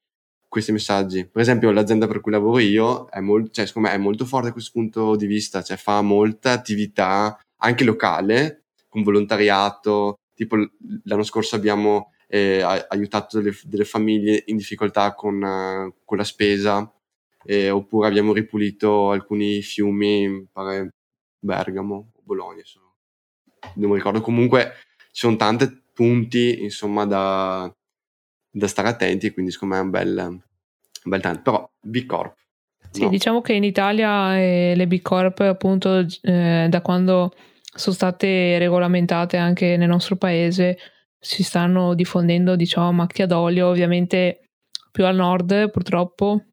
questi 0.57 0.73
messaggi. 0.73 1.27
Per 1.27 1.43
esempio, 1.43 1.71
l'azienda 1.71 2.07
per 2.07 2.21
cui 2.23 2.33
lavoro 2.33 2.59
io 2.61 3.07
è, 3.11 3.21
molt, 3.21 3.53
cioè, 3.53 3.71
me, 3.75 3.91
è 3.93 3.99
molto 3.99 4.25
forte 4.25 4.47
da 4.47 4.53
questo 4.53 4.71
punto 4.73 5.15
di 5.15 5.27
vista, 5.27 5.63
cioè 5.63 5.77
fa 5.77 6.01
molta 6.01 6.53
attività 6.53 7.39
anche 7.59 7.85
locale, 7.85 8.65
con 8.89 9.03
volontariato. 9.03 10.19
Tipo 10.35 10.57
l'anno 11.05 11.23
scorso 11.25 11.57
abbiamo 11.57 12.13
eh, 12.27 12.63
aiutato 12.63 13.39
delle, 13.39 13.55
delle, 13.65 13.85
famiglie 13.85 14.45
in 14.47 14.57
difficoltà 14.57 15.15
con, 15.15 15.43
uh, 15.43 15.95
con 16.05 16.17
la 16.17 16.25
spesa, 16.25 16.91
eh, 17.45 17.69
oppure 17.69 18.09
abbiamo 18.09 18.33
ripulito 18.33 19.11
alcuni 19.11 19.61
fiumi, 19.61 20.49
pare 20.51 20.89
Bergamo 21.39 22.13
o 22.15 22.21
Bologna. 22.23 22.63
Sono, 22.65 22.95
non 23.75 23.91
mi 23.91 23.97
ricordo. 23.97 24.23
Comunque 24.23 24.73
ci 25.13 25.21
sono 25.21 25.37
tanti 25.37 25.83
punti, 25.93 26.63
insomma, 26.63 27.05
da, 27.05 27.71
da 28.57 28.69
stare 28.69 28.89
attenti, 28.89 29.31
quindi 29.33 29.51
secondo 29.51 29.75
me 29.75 29.81
è 29.81 29.85
un 29.85 29.91
bel, 29.91 30.17
un 30.29 31.11
bel 31.11 31.21
trend. 31.21 31.43
Però 31.43 31.71
B 31.81 32.07
Corp. 32.07 32.37
Sì, 32.91 33.03
no. 33.03 33.11
diciamo 33.11 33.43
che 33.43 33.53
in 33.53 33.65
Italia 33.65 34.39
eh, 34.39 34.73
le 34.75 34.87
B 34.87 35.03
Corp, 35.03 35.41
appunto, 35.41 36.07
eh, 36.23 36.67
da 36.69 36.81
quando 36.81 37.35
sono 37.75 37.95
state 37.95 38.57
regolamentate 38.57 39.37
anche 39.37 39.77
nel 39.77 39.89
nostro 39.89 40.17
paese, 40.17 40.79
si 41.19 41.43
stanno 41.43 41.95
diffondendo, 41.95 42.57
diciamo, 42.57 42.89
a 42.89 42.93
macchia 42.93 43.27
d'olio, 43.27 43.69
ovviamente 43.69 44.49
più 44.91 45.05
al 45.05 45.17
nord 45.17 45.71
purtroppo, 45.71 46.45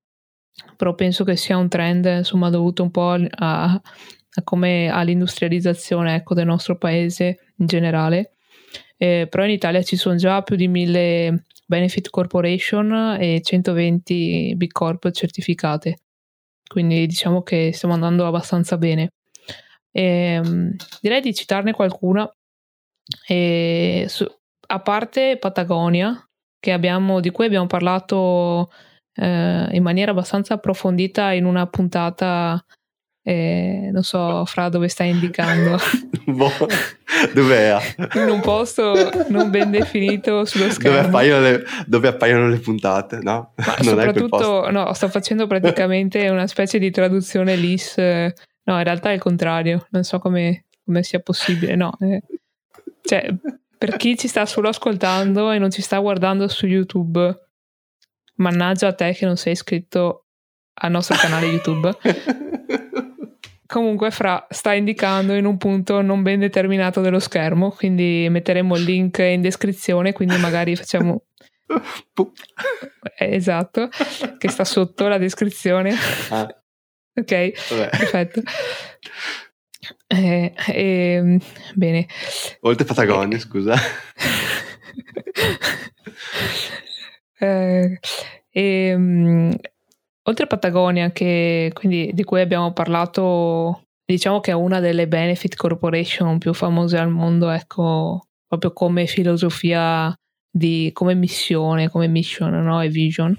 però 0.75 0.95
penso 0.95 1.23
che 1.23 1.37
sia 1.37 1.55
un 1.55 1.69
trend, 1.69 2.05
insomma, 2.05 2.49
dovuto 2.49 2.83
un 2.83 2.91
po' 2.91 3.11
a, 3.11 3.71
a 3.71 4.43
come 4.43 4.89
all'industrializzazione 4.89 6.15
ecco, 6.15 6.33
del 6.33 6.47
nostro 6.47 6.77
paese 6.77 7.53
in 7.59 7.67
generale. 7.67 8.33
Eh, 8.97 9.27
però 9.29 9.45
in 9.45 9.51
Italia 9.51 9.81
ci 9.81 9.95
sono 9.95 10.15
già 10.15 10.41
più 10.41 10.57
di 10.57 10.67
mille 10.67 11.45
Benefit 11.73 12.11
Corporation 12.11 13.17
e 13.19 13.41
120 13.41 14.53
Big 14.55 14.71
Corp 14.71 15.09
certificate. 15.09 16.01
Quindi 16.67 17.07
diciamo 17.07 17.41
che 17.41 17.71
stiamo 17.73 17.95
andando 17.95 18.27
abbastanza 18.27 18.77
bene. 18.77 19.13
E, 19.91 20.39
um, 20.43 20.75
direi 21.01 21.19
di 21.19 21.33
citarne 21.33 21.71
qualcuna. 21.71 22.31
E, 23.27 24.05
su, 24.07 24.23
a 24.67 24.79
parte 24.81 25.37
Patagonia, 25.39 26.15
abbiamo, 26.71 27.19
di 27.19 27.31
cui 27.31 27.45
abbiamo 27.45 27.65
parlato 27.65 28.69
eh, 29.15 29.67
in 29.71 29.81
maniera 29.81 30.11
abbastanza 30.11 30.53
approfondita 30.53 31.31
in 31.31 31.45
una 31.45 31.65
puntata 31.67 32.63
eh, 33.25 33.89
non 33.93 34.03
so, 34.03 34.43
Fra, 34.45 34.67
dove 34.67 34.89
stai 34.89 35.09
indicando? 35.09 35.77
boh, 36.27 36.51
dov'è? 37.33 37.77
In 38.15 38.29
un 38.29 38.41
posto 38.41 38.93
non 39.29 39.49
ben 39.49 39.71
definito 39.71 40.43
sullo 40.43 40.69
schermo. 40.69 40.97
Dove 40.97 41.07
appaiono 41.07 41.41
le, 41.41 41.63
dove 41.85 42.07
appaiono 42.09 42.49
le 42.49 42.57
puntate, 42.57 43.19
no? 43.21 43.53
Ma 43.55 43.75
non 43.79 43.83
soprattutto, 43.83 44.69
no, 44.69 44.93
sto 44.93 45.07
facendo 45.07 45.47
praticamente 45.47 46.27
una 46.29 46.47
specie 46.47 46.79
di 46.79 46.91
traduzione 46.91 47.55
LIS. 47.55 47.97
No, 47.97 48.77
in 48.77 48.83
realtà 48.83 49.11
è 49.11 49.13
il 49.13 49.21
contrario, 49.21 49.87
non 49.91 50.03
so 50.03 50.19
come, 50.19 50.65
come 50.83 51.01
sia 51.03 51.19
possibile, 51.19 51.75
no. 51.75 51.95
Eh, 52.01 52.21
cioè, 53.03 53.33
per 53.77 53.95
chi 53.95 54.17
ci 54.17 54.27
sta 54.27 54.45
solo 54.45 54.67
ascoltando 54.67 55.49
e 55.51 55.59
non 55.59 55.71
ci 55.71 55.81
sta 55.81 55.97
guardando 55.99 56.49
su 56.49 56.65
YouTube, 56.65 57.49
mannaggia 58.35 58.87
a 58.87 58.93
te 58.93 59.13
che 59.13 59.25
non 59.25 59.37
sei 59.37 59.53
iscritto 59.53 60.25
al 60.75 60.91
nostro 60.91 61.15
canale 61.15 61.45
YouTube. 61.45 61.97
Comunque 63.73 64.11
Fra 64.11 64.45
sta 64.51 64.73
indicando 64.73 65.33
in 65.33 65.45
un 65.45 65.57
punto 65.57 66.01
non 66.01 66.21
ben 66.21 66.39
determinato 66.39 67.01
dello 67.01 67.17
schermo, 67.19 67.71
quindi 67.71 68.27
metteremo 68.29 68.75
il 68.77 68.83
link 68.83 69.17
in 69.17 69.41
descrizione, 69.41 70.13
quindi 70.13 70.37
magari 70.37 70.75
facciamo... 70.75 71.23
Eh, 73.15 73.35
esatto, 73.35 73.89
che 74.37 74.49
sta 74.49 74.63
sotto 74.63 75.07
la 75.07 75.17
descrizione. 75.17 75.93
Ah. 76.29 76.47
ok, 77.13 77.69
Vabbè. 77.69 77.89
perfetto. 77.89 78.41
Eh, 80.07 80.53
eh, 80.67 81.39
bene. 81.75 82.07
Oltre 82.61 82.85
Patagonia, 82.85 83.39
scusa. 83.39 83.75
Eh, 87.39 87.99
E, 88.55 88.93
um, 88.95 89.51
oltre 90.23 90.43
a 90.45 90.47
Patagonia, 90.47 91.11
che, 91.11 91.71
quindi, 91.73 92.11
di 92.13 92.23
cui 92.23 92.41
abbiamo 92.41 92.71
parlato, 92.73 93.83
diciamo 94.05 94.39
che 94.39 94.51
è 94.51 94.55
una 94.55 94.79
delle 94.79 95.07
benefit 95.07 95.55
corporation 95.55 96.37
più 96.37 96.53
famose 96.53 96.97
al 96.97 97.09
mondo, 97.09 97.49
ecco, 97.49 98.27
proprio 98.47 98.73
come 98.73 99.05
filosofia 99.05 100.13
di 100.55 100.91
come 100.93 101.15
missione, 101.15 101.89
come 101.89 102.07
mission 102.07 102.51
no? 102.51 102.81
e 102.81 102.89
vision. 102.89 103.35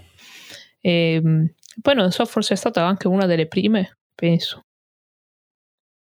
E, 0.80 1.20
um, 1.22 1.48
poi 1.80 1.94
non 1.94 2.10
so, 2.10 2.24
forse 2.26 2.54
è 2.54 2.56
stata 2.56 2.84
anche 2.84 3.08
una 3.08 3.26
delle 3.26 3.46
prime, 3.46 3.98
penso. 4.14 4.62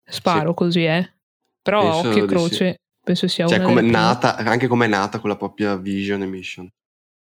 Sparo 0.04 0.50
sì. 0.50 0.54
così, 0.54 0.84
eh. 0.84 1.12
Però 1.60 1.82
penso 1.82 2.08
occhio 2.08 2.24
e 2.24 2.26
croce, 2.26 2.70
sì. 2.70 2.76
penso 3.04 3.28
sia 3.28 3.46
cioè, 3.46 3.58
una 3.58 3.66
come 3.66 3.82
nata, 3.82 4.34
prime. 4.34 4.50
anche 4.50 4.66
come 4.66 4.86
è 4.86 4.88
nata 4.88 5.18
con 5.18 5.30
la 5.30 5.36
propria 5.36 5.76
vision 5.76 6.22
e 6.22 6.26
mission. 6.26 6.68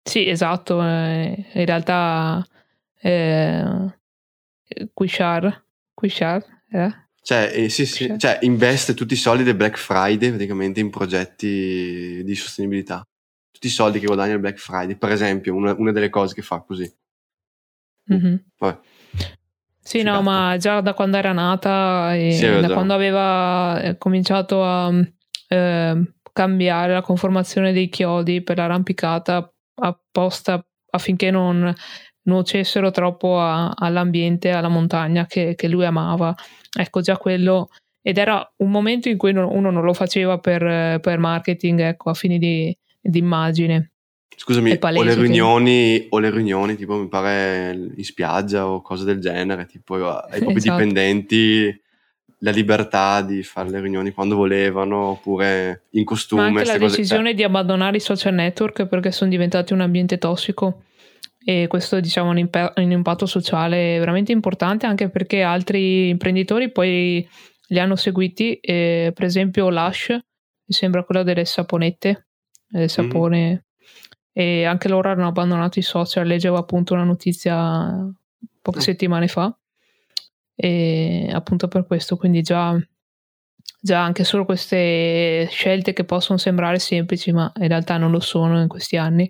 Sì, 0.03 0.27
esatto. 0.27 0.81
Eh, 0.81 1.45
in 1.53 1.65
realtà 1.65 2.45
eh, 3.01 3.93
Quishar, 4.93 5.63
Quishar 5.93 6.43
eh? 6.71 6.89
Cioè, 7.23 7.51
eh, 7.53 7.69
sì, 7.69 7.85
sì, 7.85 8.17
cioè, 8.17 8.39
investe 8.41 8.95
tutti 8.95 9.13
i 9.13 9.17
soldi 9.17 9.43
del 9.43 9.55
Black 9.55 9.77
Friday 9.77 10.29
praticamente 10.29 10.79
in 10.79 10.89
progetti 10.89 12.23
di 12.23 12.35
sostenibilità. 12.35 13.07
Tutti 13.51 13.67
i 13.67 13.69
soldi 13.69 13.99
che 13.99 14.07
guadagna 14.07 14.33
il 14.33 14.39
Black 14.39 14.57
Friday, 14.57 14.95
per 14.95 15.11
esempio, 15.11 15.53
una, 15.53 15.75
una 15.77 15.91
delle 15.91 16.09
cose 16.09 16.33
che 16.33 16.41
fa 16.41 16.61
così. 16.61 16.91
Mm-hmm. 18.11 18.35
Sì, 19.83 19.99
Figato. 19.99 20.15
no, 20.15 20.21
ma 20.23 20.57
già 20.57 20.81
da 20.81 20.95
quando 20.95 21.17
era 21.17 21.31
nata 21.31 22.15
e 22.15 22.31
sì, 22.31 22.59
da 22.59 22.73
quando 22.73 22.93
aveva 22.93 23.81
eh, 23.81 23.97
cominciato 23.97 24.63
a 24.63 24.91
eh, 25.47 26.13
cambiare 26.31 26.93
la 26.93 27.01
conformazione 27.01 27.71
dei 27.71 27.89
chiodi 27.89 28.41
per 28.41 28.57
l'arrampicata 28.57 29.53
apposta 29.75 30.65
affinché 30.91 31.29
non 31.29 31.73
nuocessero 32.23 32.91
troppo 32.91 33.39
a, 33.39 33.71
all'ambiente, 33.75 34.49
alla 34.49 34.67
montagna 34.67 35.25
che, 35.25 35.55
che, 35.55 35.67
lui 35.67 35.85
amava. 35.85 36.35
Ecco, 36.77 37.01
già 37.01 37.17
quello. 37.17 37.69
Ed 38.01 38.17
era 38.17 38.47
un 38.57 38.71
momento 38.71 39.09
in 39.09 39.17
cui 39.17 39.31
uno 39.31 39.71
non 39.71 39.83
lo 39.83 39.93
faceva 39.93 40.39
per, 40.39 40.99
per 40.99 41.17
marketing, 41.19 41.79
ecco, 41.81 42.09
a 42.09 42.13
fini 42.13 42.37
di, 42.37 42.75
di 42.99 43.19
immagine. 43.19 43.91
Scusami, 44.35 44.77
o 44.79 45.03
le, 45.03 45.13
riunioni, 45.13 45.99
che... 45.99 46.07
o 46.09 46.19
le 46.19 46.31
riunioni, 46.31 46.75
tipo 46.75 46.95
mi 46.95 47.07
pare 47.07 47.91
in 47.95 48.03
spiaggia 48.03 48.67
o 48.67 48.81
cose 48.81 49.03
del 49.03 49.19
genere, 49.19 49.65
tipo 49.67 49.95
ai 49.95 50.39
propri 50.39 50.57
esatto. 50.57 50.77
dipendenti 50.77 51.81
la 52.43 52.49
libertà 52.49 53.21
di 53.21 53.43
fare 53.43 53.69
le 53.69 53.81
riunioni 53.81 54.09
quando 54.11 54.35
volevano 54.35 55.09
oppure 55.09 55.83
in 55.91 56.03
costume. 56.05 56.49
Ma 56.49 56.59
anche 56.59 56.71
la 56.71 56.77
decisione 56.79 57.23
cose... 57.23 57.33
di 57.35 57.43
abbandonare 57.43 57.97
i 57.97 57.99
social 57.99 58.33
network 58.33 58.87
perché 58.87 59.11
sono 59.11 59.29
diventati 59.29 59.73
un 59.73 59.81
ambiente 59.81 60.17
tossico 60.17 60.85
e 61.43 61.67
questo 61.67 61.99
diciamo 61.99 62.29
un, 62.29 62.37
imp- 62.37 62.73
un 62.75 62.91
impatto 62.91 63.25
sociale 63.25 63.97
veramente 63.97 64.31
importante 64.31 64.85
anche 64.85 65.09
perché 65.09 65.41
altri 65.41 66.09
imprenditori 66.09 66.71
poi 66.71 67.27
li 67.67 67.79
hanno 67.79 67.95
seguiti, 67.95 68.55
eh, 68.55 69.11
per 69.13 69.25
esempio 69.25 69.69
Lush, 69.69 70.09
mi 70.09 70.73
sembra 70.73 71.03
quello 71.03 71.23
delle 71.23 71.45
saponette, 71.45 72.27
del 72.67 72.89
sapone. 72.89 73.51
Mm 73.51 73.69
e 74.33 74.65
anche 74.65 74.87
loro 74.87 75.09
hanno 75.09 75.27
abbandonato 75.27 75.79
i 75.79 75.83
social. 75.83 76.25
Leggevo 76.27 76.57
appunto 76.57 76.93
una 76.93 77.03
notizia 77.03 78.09
poche 78.61 78.79
mm. 78.79 78.81
settimane 78.81 79.27
fa 79.27 79.55
e 80.55 81.29
appunto 81.31 81.67
per 81.67 81.85
questo, 81.85 82.17
quindi 82.17 82.41
già, 82.41 82.77
già 83.79 84.03
anche 84.03 84.23
solo 84.23 84.45
queste 84.45 85.47
scelte 85.49 85.93
che 85.93 86.03
possono 86.03 86.37
sembrare 86.37 86.79
semplici, 86.79 87.31
ma 87.31 87.51
in 87.59 87.67
realtà 87.67 87.97
non 87.97 88.11
lo 88.11 88.19
sono 88.19 88.61
in 88.61 88.67
questi 88.67 88.97
anni, 88.97 89.29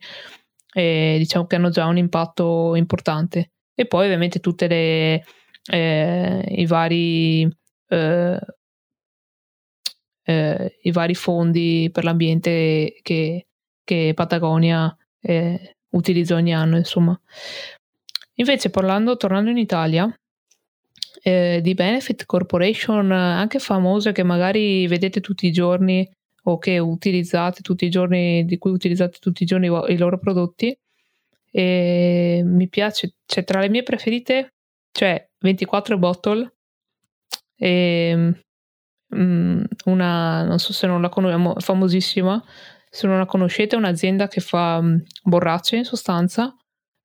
e 0.74 1.16
diciamo 1.18 1.46
che 1.46 1.56
hanno 1.56 1.70
già 1.70 1.86
un 1.86 1.98
impatto 1.98 2.76
importante. 2.76 3.52
E 3.74 3.86
poi 3.88 4.06
ovviamente 4.06 4.40
tutte 4.40 4.68
le 4.68 5.24
eh, 5.70 6.46
i 6.48 6.66
vari 6.66 7.48
eh, 7.88 8.40
eh, 10.24 10.78
i 10.82 10.92
vari 10.92 11.16
fondi 11.16 11.90
per 11.92 12.04
l'ambiente 12.04 13.00
che, 13.02 13.48
che 13.84 14.12
Patagonia 14.16 14.96
eh, 15.22 15.78
utilizza 15.90 16.36
ogni 16.36 16.54
anno, 16.54 16.78
insomma. 16.78 17.20
Invece 18.36 18.70
parlando, 18.70 19.18
tornando 19.18 19.50
in 19.50 19.58
Italia, 19.58 20.14
eh, 21.24 21.60
di 21.62 21.74
benefit 21.74 22.26
corporation 22.26 23.12
anche 23.12 23.60
famose 23.60 24.12
che 24.12 24.24
magari 24.24 24.88
vedete 24.88 25.22
tutti 25.22 25.46
i 25.46 25.52
giorni 25.52 26.10
o 26.44 26.58
che 26.58 26.80
utilizzate 26.80 27.62
tutti 27.62 27.86
i 27.86 27.90
giorni, 27.90 28.46
di 28.46 28.58
cui 28.58 28.72
utilizzate 28.72 29.18
tutti 29.20 29.44
i 29.44 29.46
giorni 29.46 29.68
i 29.68 29.98
loro 29.98 30.18
prodotti. 30.18 30.78
E 31.52 32.42
mi 32.46 32.70
piace, 32.70 33.16
cioè 33.26 33.44
tra 33.44 33.60
le 33.60 33.70
mie 33.70 33.84
preferite 33.84 34.54
c'è 34.92 35.30
24 35.40 35.98
Bottle 35.98 36.54
e 37.58 38.34
um, 39.10 39.64
una, 39.86 40.44
non 40.44 40.60
so 40.60 40.74
se 40.74 40.88
non 40.88 41.02
la 41.02 41.10
conosciamo, 41.10 41.56
famosissima, 41.60 42.44
se 42.90 43.08
non 43.08 43.18
la 43.18 43.26
conoscete, 43.26 43.76
è 43.76 43.80
un'azienda 43.80 44.28
che 44.28 44.42
fa 44.42 44.82
mm, 44.82 44.98
borracce 45.24 45.78
in 45.78 45.84
sostanza 45.84 46.56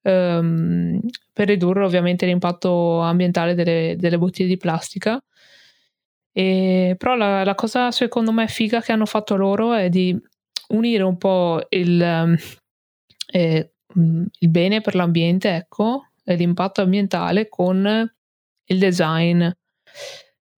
um, 0.02 1.00
per 1.32 1.48
ridurre 1.48 1.84
ovviamente 1.84 2.26
l'impatto 2.26 3.00
ambientale 3.00 3.54
delle, 3.54 3.96
delle 3.98 4.18
bottiglie 4.18 4.48
di 4.48 4.56
plastica. 4.56 5.20
E, 6.36 6.96
però 6.98 7.14
la, 7.14 7.44
la, 7.44 7.54
cosa 7.54 7.90
secondo 7.90 8.30
me 8.30 8.46
figa 8.48 8.80
che 8.82 8.92
hanno 8.92 9.06
fatto 9.06 9.36
loro 9.36 9.72
è 9.72 9.88
di 9.88 10.14
unire 10.68 11.02
un 11.02 11.16
po' 11.16 11.64
il, 11.70 12.00
um, 12.00 12.36
eh, 13.32 13.72
mm, 13.98 14.24
il 14.40 14.48
bene 14.50 14.80
per 14.80 14.94
l'ambiente, 14.94 15.54
ecco, 15.54 16.10
e 16.24 16.36
l'impatto 16.36 16.82
ambientale 16.82 17.48
con 17.48 18.12
il 18.64 18.78
design. 18.78 19.48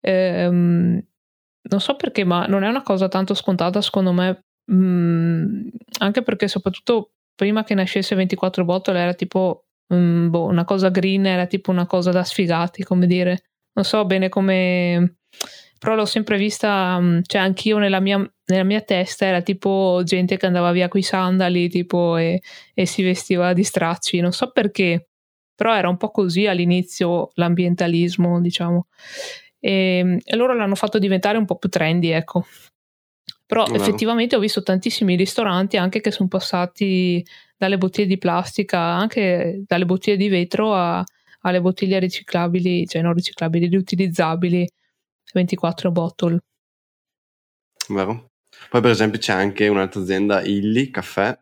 Um, 0.00 1.00
non 1.70 1.80
so 1.80 1.96
perché, 1.96 2.24
ma 2.24 2.46
non 2.46 2.64
è 2.64 2.68
una 2.68 2.82
cosa 2.82 3.08
tanto 3.08 3.34
scontata 3.34 3.80
secondo 3.80 4.12
me 4.12 4.42
Mm, 4.70 5.68
anche 6.00 6.22
perché 6.22 6.46
soprattutto 6.46 7.12
prima 7.34 7.64
che 7.64 7.74
nascesse 7.74 8.14
24 8.14 8.64
bottle 8.64 8.98
era 8.98 9.14
tipo 9.14 9.64
mm, 9.92 10.28
boh, 10.28 10.44
una 10.44 10.64
cosa 10.64 10.90
green, 10.90 11.26
era 11.26 11.46
tipo 11.46 11.70
una 11.70 11.86
cosa 11.86 12.10
da 12.10 12.24
sfigati, 12.24 12.82
come 12.82 13.06
dire. 13.06 13.44
Non 13.72 13.84
so 13.84 14.04
bene 14.04 14.28
come... 14.28 15.18
Però 15.78 15.94
l'ho 15.94 16.04
sempre 16.04 16.36
vista, 16.36 16.98
mm, 17.00 17.20
cioè 17.26 17.40
anch'io 17.40 17.78
nella 17.78 18.00
mia, 18.00 18.18
nella 18.46 18.64
mia 18.64 18.80
testa 18.80 19.26
era 19.26 19.42
tipo 19.42 20.00
gente 20.04 20.36
che 20.36 20.46
andava 20.46 20.72
via 20.72 20.88
con 20.88 21.00
i 21.00 21.04
sandali 21.04 21.68
tipo 21.68 22.16
e, 22.16 22.42
e 22.74 22.86
si 22.86 23.02
vestiva 23.02 23.52
di 23.52 23.62
stracci, 23.62 24.20
non 24.20 24.32
so 24.32 24.50
perché, 24.50 25.08
però 25.54 25.74
era 25.76 25.88
un 25.88 25.96
po' 25.96 26.10
così 26.10 26.46
all'inizio 26.46 27.30
l'ambientalismo, 27.34 28.40
diciamo. 28.40 28.86
E, 29.60 30.18
e 30.24 30.36
loro 30.36 30.54
l'hanno 30.54 30.74
fatto 30.74 30.98
diventare 30.98 31.38
un 31.38 31.44
po' 31.44 31.56
più 31.56 31.68
trendy, 31.68 32.10
ecco. 32.10 32.44
Però 33.46 33.66
no. 33.66 33.74
effettivamente 33.74 34.36
ho 34.36 34.40
visto 34.40 34.62
tantissimi 34.62 35.16
ristoranti 35.16 35.76
anche 35.76 36.00
che 36.00 36.10
sono 36.10 36.28
passati 36.28 37.24
dalle 37.56 37.78
bottiglie 37.78 38.06
di 38.06 38.18
plastica, 38.18 38.78
anche 38.78 39.62
dalle 39.66 39.84
bottiglie 39.84 40.16
di 40.16 40.28
vetro 40.28 40.74
a, 40.74 41.02
alle 41.40 41.60
bottiglie 41.60 41.98
riciclabili, 41.98 42.86
cioè 42.86 43.02
non 43.02 43.14
riciclabili, 43.14 43.68
riutilizzabili, 43.68 44.68
24 45.32 45.90
bottle. 45.90 46.38
Vero. 47.88 48.30
Poi 48.68 48.80
per 48.80 48.90
esempio 48.90 49.18
c'è 49.18 49.32
anche 49.32 49.68
un'altra 49.68 50.00
azienda, 50.00 50.42
Illy 50.42 50.90
Caffè, 50.90 51.38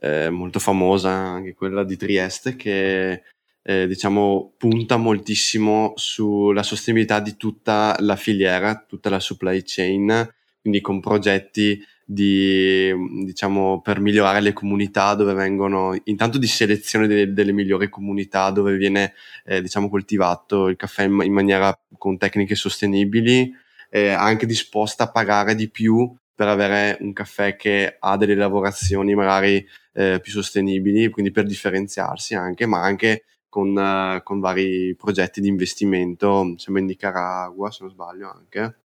eh, 0.00 0.30
molto 0.30 0.58
famosa, 0.58 1.10
anche 1.10 1.54
quella 1.54 1.84
di 1.84 1.96
Trieste, 1.96 2.56
che 2.56 3.22
eh, 3.62 3.86
diciamo 3.86 4.54
punta 4.56 4.96
moltissimo 4.96 5.92
sulla 5.96 6.62
sostenibilità 6.62 7.20
di 7.20 7.36
tutta 7.36 7.96
la 8.00 8.16
filiera, 8.16 8.84
tutta 8.86 9.10
la 9.10 9.20
supply 9.20 9.62
chain 9.64 10.36
quindi 10.68 10.80
con 10.80 11.00
progetti 11.00 11.82
di, 12.10 12.90
diciamo, 13.22 13.82
per 13.82 14.00
migliorare 14.00 14.40
le 14.40 14.54
comunità 14.54 15.14
dove 15.14 15.34
vengono, 15.34 15.94
intanto 16.04 16.38
di 16.38 16.46
selezione 16.46 17.06
delle, 17.06 17.34
delle 17.34 17.52
migliori 17.52 17.90
comunità 17.90 18.50
dove 18.50 18.76
viene, 18.78 19.12
eh, 19.44 19.60
diciamo, 19.60 19.90
coltivato 19.90 20.68
il 20.68 20.76
caffè 20.76 21.04
in, 21.04 21.20
in 21.22 21.32
maniera 21.34 21.78
con 21.98 22.16
tecniche 22.16 22.54
sostenibili, 22.54 23.52
eh, 23.90 24.08
anche 24.08 24.46
disposta 24.46 25.04
a 25.04 25.10
pagare 25.10 25.54
di 25.54 25.68
più 25.68 26.10
per 26.34 26.48
avere 26.48 26.96
un 27.00 27.12
caffè 27.12 27.56
che 27.56 27.96
ha 27.98 28.16
delle 28.16 28.34
lavorazioni 28.34 29.14
magari 29.14 29.62
eh, 29.92 30.18
più 30.22 30.32
sostenibili, 30.32 31.10
quindi 31.10 31.30
per 31.30 31.44
differenziarsi 31.44 32.34
anche, 32.34 32.64
ma 32.64 32.80
anche 32.80 33.24
con, 33.50 33.76
uh, 33.76 34.22
con 34.22 34.40
vari 34.40 34.94
progetti 34.96 35.42
di 35.42 35.48
investimento, 35.48 36.54
sembra 36.56 36.82
in 36.82 36.88
Nicaragua 36.88 37.70
se 37.70 37.78
non 37.82 37.92
sbaglio 37.92 38.30
anche. 38.30 38.78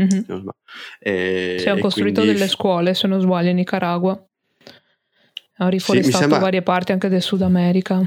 Mm-hmm. 0.00 0.48
E, 0.98 1.56
sì, 1.58 1.68
hanno 1.68 1.80
costruito 1.80 2.20
quindi... 2.20 2.38
delle 2.38 2.50
scuole, 2.50 2.94
se 2.94 3.06
non 3.06 3.20
sbaglio, 3.20 3.50
in 3.50 3.56
Nicaragua. 3.56 4.22
Hanno 5.58 5.70
riforestato 5.70 6.16
sì, 6.16 6.20
sembra... 6.20 6.38
varie 6.38 6.62
parti 6.62 6.92
anche 6.92 7.08
del 7.08 7.22
Sud 7.22 7.42
America. 7.42 8.06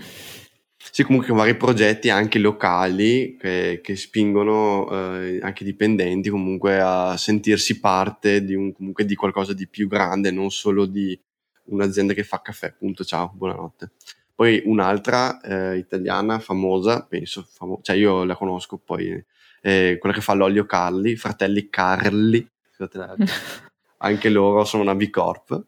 Sì, 0.92 1.04
comunque 1.04 1.34
vari 1.34 1.56
progetti 1.56 2.10
anche 2.10 2.40
locali 2.40 3.38
che, 3.40 3.80
che 3.84 3.96
spingono 3.96 4.90
eh, 4.90 5.40
anche 5.42 5.64
i 5.64 5.66
dipendenti 5.66 6.30
comunque 6.30 6.80
a 6.80 7.18
sentirsi 7.18 7.80
parte 7.80 8.44
di, 8.44 8.56
un, 8.56 8.72
comunque 8.74 9.06
di 9.06 9.16
qualcosa 9.16 9.54
di 9.54 9.68
più 9.68 9.88
grande, 9.88 10.32
non 10.32 10.52
solo 10.52 10.86
di 10.86 11.20
un'azienda 11.66 12.14
che 12.14 12.24
fa 12.24 12.42
caffè, 12.42 12.68
appunto, 12.68 13.04
ciao, 13.04 13.32
buonanotte. 13.36 13.92
Poi 14.34 14.62
un'altra 14.66 15.42
eh, 15.42 15.78
italiana 15.78 16.40
famosa, 16.40 17.06
penso, 17.08 17.46
famo- 17.48 17.80
cioè 17.82 17.96
io 17.98 18.24
la 18.24 18.36
conosco 18.36 18.78
poi, 18.78 19.24
eh, 19.62 19.98
quella 20.00 20.16
che 20.16 20.22
fa 20.22 20.34
l'olio 20.34 20.66
Carli, 20.66 21.16
fratelli 21.16 21.70
Carli, 21.70 22.48
anche 23.98 24.30
loro 24.30 24.64
sono 24.64 24.84
una 24.84 24.96
B 24.96 25.10
Corp. 25.10 25.66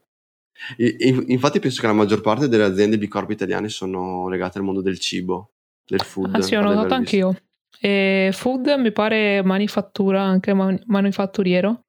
E, 0.78 0.96
infatti 1.28 1.60
penso 1.60 1.82
che 1.82 1.88
la 1.88 1.94
maggior 1.94 2.22
parte 2.22 2.48
delle 2.48 2.64
aziende 2.64 2.98
B 2.98 3.08
Corp 3.08 3.30
italiane 3.32 3.70
sono 3.70 4.30
legate 4.30 4.58
al 4.58 4.64
mondo 4.64 4.82
del 4.82 5.00
cibo, 5.00 5.52
del 5.86 6.02
food. 6.02 6.36
Ah 6.36 6.42
sì, 6.42 6.56
ho 6.56 6.62
notato 6.62 6.94
anch'io. 6.94 7.36
E 7.80 8.30
food 8.34 8.68
mi 8.78 8.92
pare 8.92 9.42
manifattura, 9.44 10.22
anche 10.22 10.54
man- 10.54 10.82
manifatturiero. 10.86 11.86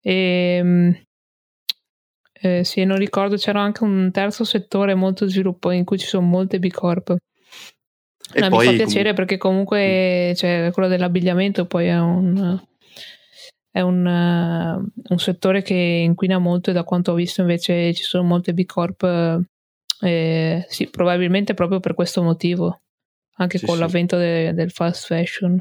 E, 0.00 0.56
ehm, 0.56 1.02
eh, 2.40 2.64
sì, 2.64 2.84
non 2.84 2.98
ricordo, 2.98 3.36
c'era 3.36 3.60
anche 3.60 3.82
un 3.82 4.10
terzo 4.12 4.44
settore 4.44 4.94
molto 4.94 5.28
sviluppo 5.28 5.70
in 5.70 5.84
cui 5.84 5.98
ci 5.98 6.06
sono 6.06 6.26
molte 6.26 6.58
B 6.58 6.68
Corp. 6.70 7.16
E 8.32 8.48
poi, 8.48 8.66
mi 8.66 8.76
fa 8.76 8.84
piacere 8.84 9.08
com- 9.08 9.14
perché 9.14 9.36
comunque 9.36 10.32
cioè, 10.36 10.70
quello 10.72 10.88
dell'abbigliamento 10.88 11.66
poi 11.66 11.86
è 11.86 11.98
un, 11.98 12.60
è 13.70 13.80
un, 13.80 14.04
uh, 14.04 15.12
un, 15.12 15.18
settore 15.18 15.62
che 15.62 15.74
inquina 15.74 16.38
molto 16.38 16.70
e 16.70 16.72
da 16.72 16.84
quanto 16.84 17.12
ho 17.12 17.14
visto 17.14 17.40
invece 17.40 17.94
ci 17.94 18.02
sono 18.02 18.24
molte 18.24 18.52
B 18.52 18.66
Corp, 18.66 19.40
eh, 20.00 20.66
sì, 20.68 20.88
probabilmente 20.88 21.54
proprio 21.54 21.80
per 21.80 21.94
questo 21.94 22.22
motivo, 22.22 22.80
anche 23.36 23.58
sì, 23.58 23.64
con 23.64 23.76
sì. 23.76 23.80
l'avvento 23.80 24.16
de- 24.16 24.52
del 24.52 24.70
fast 24.70 25.06
fashion. 25.06 25.58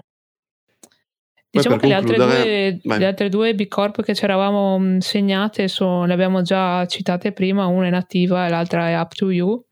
Diciamo 1.49 1.77
che 1.77 1.88
le 1.88 1.93
altre, 1.93 2.17
due, 2.17 2.80
le 2.84 3.06
altre, 3.06 3.30
due, 3.30 3.56
B 3.56 3.67
Corp 3.67 4.03
che 4.03 4.13
ci 4.13 4.23
eravamo 4.25 4.77
mm, 4.77 4.97
segnate 4.97 5.67
sono, 5.67 6.06
le 6.06 6.13
abbiamo 6.13 6.41
già 6.41 6.86
citate 6.86 7.32
prima, 7.32 7.65
una 7.65 7.88
è 7.88 7.89
nativa 7.89 8.45
e 8.45 8.49
l'altra 8.49 8.89
è 8.89 8.99
Up 8.99 9.13
to 9.13 9.32
You. 9.32 9.63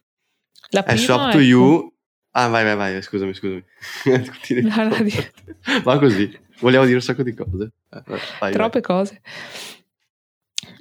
La 0.70 0.84
prima 0.84 1.02
è 1.02 1.12
Up 1.12 1.32
to 1.32 1.40
You. 1.40 1.95
Ah, 2.38 2.50
vai, 2.50 2.66
vai, 2.66 2.76
vai, 2.76 3.02
scusami, 3.02 3.34
scusami. 3.34 3.64
Va 5.84 5.98
così, 6.00 6.38
vogliamo 6.60 6.84
dire 6.84 6.98
un 6.98 7.02
sacco 7.02 7.24
di 7.24 7.34
cose. 7.34 7.72
Eh, 7.90 8.04
vai, 8.40 8.52
Troppe 8.52 8.82
vai. 8.82 8.82
cose. 8.82 9.22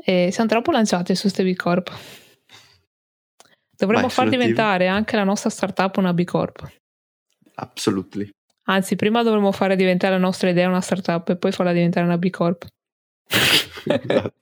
E 0.05 0.31
siamo 0.33 0.49
troppo 0.49 0.73
lanciate 0.73 1.15
su 1.15 1.23
queste 1.23 1.45
B 1.45 1.55
Corp. 1.55 1.97
Dovremmo 3.77 4.09
far 4.09 4.29
diventare 4.29 4.89
anche 4.89 5.15
la 5.15 5.23
nostra 5.23 5.49
startup 5.49 5.97
una 5.97 6.13
B 6.13 6.25
Corp. 6.25 6.69
Absolutely. 7.55 8.31
Anzi, 8.65 8.97
prima 8.97 9.23
dovremmo 9.23 9.53
fare 9.53 9.77
diventare 9.77 10.15
la 10.15 10.21
nostra 10.21 10.51
idea 10.51 10.69
una 10.69 10.81
startup 10.81 11.29
e 11.29 11.37
poi 11.37 11.53
farla 11.53 11.73
diventare 11.73 12.05
una 12.05 12.19
B 12.19 12.31
Corp. 12.31 12.67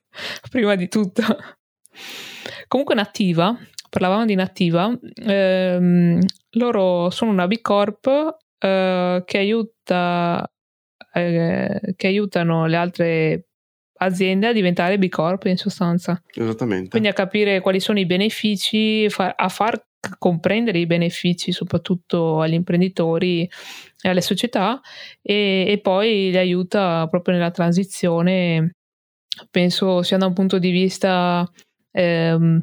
prima 0.49 0.73
di 0.75 0.87
tutto. 0.87 1.23
Comunque 2.67 2.95
Nativa, 2.95 3.55
parlavamo 3.93 4.25
di 4.25 4.33
Nativa, 4.33 4.91
ehm, 5.13 6.19
loro 6.53 7.11
sono 7.11 7.29
una 7.29 7.45
B 7.45 7.61
Corp 7.61 8.37
eh, 8.57 9.21
che, 9.23 9.37
aiuta, 9.37 10.51
eh, 11.13 11.93
che 11.95 12.07
aiutano 12.07 12.65
le 12.65 12.75
altre 12.75 13.47
aziende 13.97 14.47
a 14.47 14.51
diventare 14.51 14.97
B 14.97 15.09
Corp 15.09 15.45
in 15.45 15.57
sostanza. 15.57 16.19
Esattamente. 16.33 16.89
Quindi 16.89 17.07
a 17.07 17.13
capire 17.13 17.61
quali 17.61 17.79
sono 17.79 17.99
i 17.99 18.07
benefici, 18.07 19.07
a 19.15 19.49
far 19.49 19.85
comprendere 20.17 20.79
i 20.79 20.87
benefici 20.87 21.51
soprattutto 21.51 22.41
agli 22.41 22.53
imprenditori 22.53 23.47
e 24.01 24.09
alle 24.09 24.21
società 24.21 24.81
e, 25.21 25.65
e 25.67 25.79
poi 25.79 26.31
li 26.31 26.37
aiuta 26.37 27.07
proprio 27.11 27.35
nella 27.35 27.51
transizione, 27.51 28.71
penso 29.51 30.01
sia 30.01 30.17
da 30.17 30.25
un 30.25 30.33
punto 30.33 30.57
di 30.57 30.71
vista, 30.71 31.47
ehm, 31.91 32.59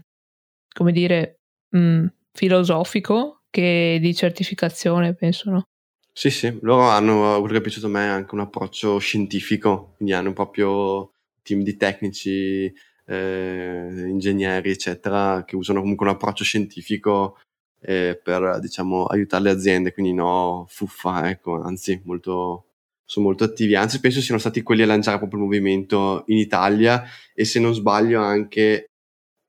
come 0.74 0.92
dire, 0.92 1.40
mh, 1.70 1.78
mm, 1.78 2.06
filosofico 2.32 3.42
che 3.50 3.98
di 4.00 4.14
certificazione, 4.14 5.14
penso, 5.14 5.50
no? 5.50 5.64
Sì, 6.12 6.30
sì, 6.30 6.58
loro 6.62 6.88
hanno, 6.88 7.38
quello 7.38 7.54
che 7.54 7.58
è 7.58 7.62
piaciuto 7.62 7.86
a 7.86 7.90
me, 7.90 8.08
anche 8.08 8.34
un 8.34 8.40
approccio 8.40 8.98
scientifico, 8.98 9.94
quindi 9.96 10.14
hanno 10.14 10.32
proprio 10.32 11.12
team 11.42 11.62
di 11.62 11.76
tecnici, 11.76 12.72
eh, 13.06 13.88
ingegneri, 14.08 14.70
eccetera, 14.70 15.44
che 15.44 15.56
usano 15.56 15.80
comunque 15.80 16.06
un 16.06 16.12
approccio 16.12 16.44
scientifico 16.44 17.38
eh, 17.80 18.20
per 18.22 18.58
diciamo 18.60 19.06
aiutare 19.06 19.44
le 19.44 19.50
aziende, 19.50 19.92
quindi 19.92 20.12
no 20.12 20.66
fuffa, 20.68 21.28
ecco, 21.30 21.60
anzi 21.62 22.00
molto, 22.04 22.66
sono 23.04 23.26
molto 23.26 23.44
attivi, 23.44 23.74
anzi 23.74 24.00
penso 24.00 24.20
siano 24.20 24.40
stati 24.40 24.62
quelli 24.62 24.82
a 24.82 24.86
lanciare 24.86 25.18
proprio 25.18 25.40
il 25.40 25.46
movimento 25.46 26.24
in 26.26 26.38
Italia 26.38 27.02
e 27.34 27.44
se 27.44 27.58
non 27.60 27.74
sbaglio 27.74 28.20
anche 28.20 28.90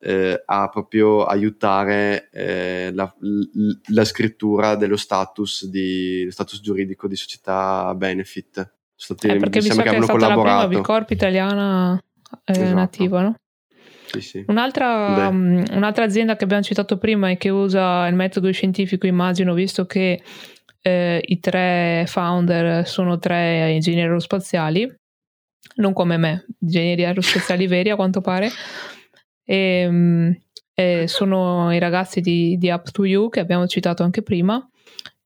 eh, 0.02 0.42
a 0.46 0.68
proprio 0.70 1.26
aiutare 1.26 2.30
eh, 2.32 2.92
la, 2.94 3.14
la, 3.94 4.04
scrittura 4.04 4.76
dello 4.76 4.98
status, 4.98 5.68
di, 5.68 6.28
status 6.32 6.60
giuridico 6.60 7.08
di 7.08 7.16
società 7.16 7.94
benefit. 7.96 8.74
Stati, 8.96 9.28
eh, 9.28 9.38
perché 9.38 9.62
mi, 9.62 9.68
mi 9.68 9.74
sa 9.74 9.82
che, 9.84 9.90
che 9.90 9.96
è 9.98 10.02
stata 10.02 10.12
collaborato. 10.12 10.48
la 10.48 10.68
prima 10.68 10.82
B 10.82 10.86
Corp 10.86 11.10
italiana 11.12 12.04
eh, 12.46 12.52
esatto. 12.52 12.74
nativa, 12.74 13.22
no? 13.22 13.36
Sì, 14.08 14.22
sì. 14.22 14.44
Un'altra, 14.48 15.28
um, 15.30 15.64
un'altra, 15.72 16.04
azienda 16.04 16.36
che 16.36 16.44
abbiamo 16.44 16.64
citato 16.64 16.98
prima 16.98 17.30
e 17.30 17.38
che 17.38 17.50
usa 17.50 18.08
il 18.08 18.16
metodo 18.16 18.52
scientifico, 18.52 19.08
immagino, 19.08 19.54
visto 19.54 19.86
che 19.86 20.22
eh, 20.82 21.22
i 21.24 21.40
tre 21.40 22.06
founder 22.08 22.88
sono 22.88 23.20
tre 23.20 23.72
ingegneri 23.72 24.08
aerospaziali, 24.08 24.94
non 25.76 25.94
come 25.94 26.18
me, 26.18 26.46
ingegneri 26.60 27.06
aerospaziali 27.06 27.68
veri 27.68 27.90
a 27.92 27.96
quanto 27.96 28.20
pare, 28.20 28.50
e, 29.44 29.88
um, 29.88 30.38
e 30.74 31.08
sono 31.08 31.74
i 31.74 31.80
ragazzi 31.80 32.22
di, 32.22 32.58
di 32.58 32.70
Up 32.70 32.92
to 32.92 33.06
You 33.06 33.30
che 33.30 33.40
abbiamo 33.40 33.68
citato 33.68 34.04
anche 34.04 34.22
prima 34.22 34.66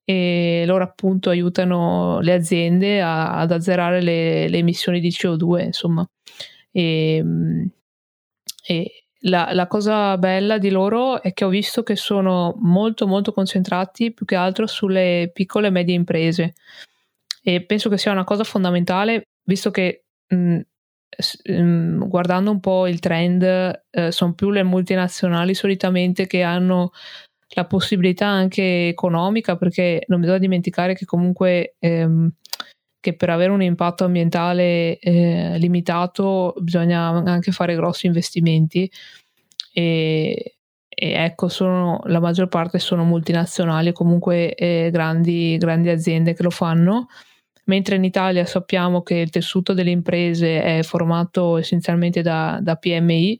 e 0.03 0.63
loro 0.67 0.83
appunto 0.83 1.29
aiutano 1.29 2.19
le 2.21 2.33
aziende 2.33 3.01
a, 3.01 3.37
ad 3.37 3.51
azzerare 3.51 4.01
le, 4.01 4.47
le, 4.47 4.57
emissioni 4.59 4.99
di 4.99 5.09
CO2, 5.09 5.63
insomma. 5.63 6.07
E, 6.71 7.21
um, 7.23 7.67
e 8.67 9.05
la, 9.21 9.49
la, 9.53 9.67
cosa 9.67 10.17
bella 10.17 10.57
di 10.57 10.69
loro 10.69 11.21
è 11.21 11.33
che 11.33 11.45
ho 11.45 11.49
visto 11.49 11.83
che 11.83 11.95
sono 11.95 12.55
molto 12.59 13.07
molto 13.07 13.31
concentrati 13.31 14.11
più 14.11 14.25
che 14.25 14.35
altro 14.35 14.67
sulle 14.67 15.31
piccole 15.33 15.67
e 15.67 15.71
medie 15.71 15.95
imprese 15.95 16.53
e 17.43 17.63
penso 17.63 17.89
che 17.89 17.97
sia 17.97 18.11
una 18.11 18.23
cosa 18.23 18.43
fondamentale 18.43 19.29
visto 19.43 19.71
che 19.71 20.05
mh, 20.27 20.59
guardando 21.47 22.51
un 22.51 22.59
po' 22.59 22.87
il 22.87 22.99
trend 22.99 23.43
eh, 23.89 24.11
sono 24.11 24.33
più 24.33 24.49
le 24.49 24.63
multinazionali 24.63 25.53
solitamente 25.53 26.27
che 26.27 26.41
hanno 26.41 26.91
la 27.55 27.65
possibilità 27.65 28.27
anche 28.27 28.89
economica 28.89 29.55
perché 29.55 30.03
non 30.07 30.19
bisogna 30.19 30.39
dimenticare 30.39 30.93
che 30.93 31.05
comunque 31.05 31.75
ehm, 31.79 32.29
che 33.05 33.15
per 33.15 33.29
avere 33.29 33.51
un 33.51 33.61
impatto 33.61 34.03
ambientale 34.03 34.97
eh, 34.97 35.57
limitato 35.59 36.55
bisogna 36.57 37.09
anche 37.09 37.51
fare 37.51 37.75
grossi 37.75 38.07
investimenti. 38.07 38.91
E, 39.71 40.55
e 40.89 41.11
ecco, 41.11 41.47
sono, 41.47 42.01
la 42.05 42.19
maggior 42.19 42.47
parte 42.47 42.79
sono 42.79 43.03
multinazionali, 43.03 43.91
comunque 43.91 44.55
eh, 44.55 44.89
grandi, 44.91 45.55
grandi 45.57 45.89
aziende 45.89 46.33
che 46.33 46.41
lo 46.41 46.49
fanno 46.49 47.05
mentre 47.65 47.95
in 47.95 48.03
Italia 48.03 48.45
sappiamo 48.45 49.01
che 49.01 49.15
il 49.15 49.29
tessuto 49.29 49.73
delle 49.73 49.91
imprese 49.91 50.61
è 50.61 50.83
formato 50.83 51.57
essenzialmente 51.57 52.21
da, 52.21 52.59
da 52.61 52.75
PMI 52.75 53.39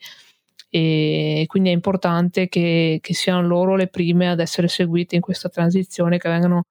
e 0.70 1.46
quindi 1.48 1.70
è 1.70 1.74
importante 1.74 2.50
che, 2.50 3.00
che, 3.02 3.14
siano 3.14 3.48
loro 3.48 3.76
le 3.76 3.88
prime 3.88 4.30
ad 4.30 4.42
essere 4.42 4.68
seguite 4.68 5.16
in 5.16 5.22
questa 5.22 5.48
transizione, 5.48 6.18
che 6.18 6.28
vengano 6.28 6.64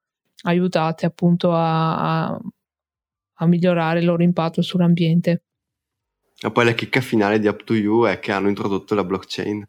aiutate 0.43 1.07
appunto 1.07 1.55
a, 1.55 2.27
a, 2.27 2.41
a 3.35 3.47
migliorare 3.47 4.01
il 4.01 4.05
loro 4.05 4.23
impatto 4.23 4.61
sull'ambiente. 4.61 5.43
E 6.39 6.51
poi 6.51 6.65
la 6.67 6.73
chicca 6.73 7.01
finale 7.01 7.39
di 7.39 7.47
Up 7.47 7.65
to 7.65 7.75
You 7.75 8.05
è 8.05 8.19
che 8.19 8.33
hanno 8.33 8.49
introdotto 8.49 8.95
la 8.95 9.05
blockchain. 9.05 9.67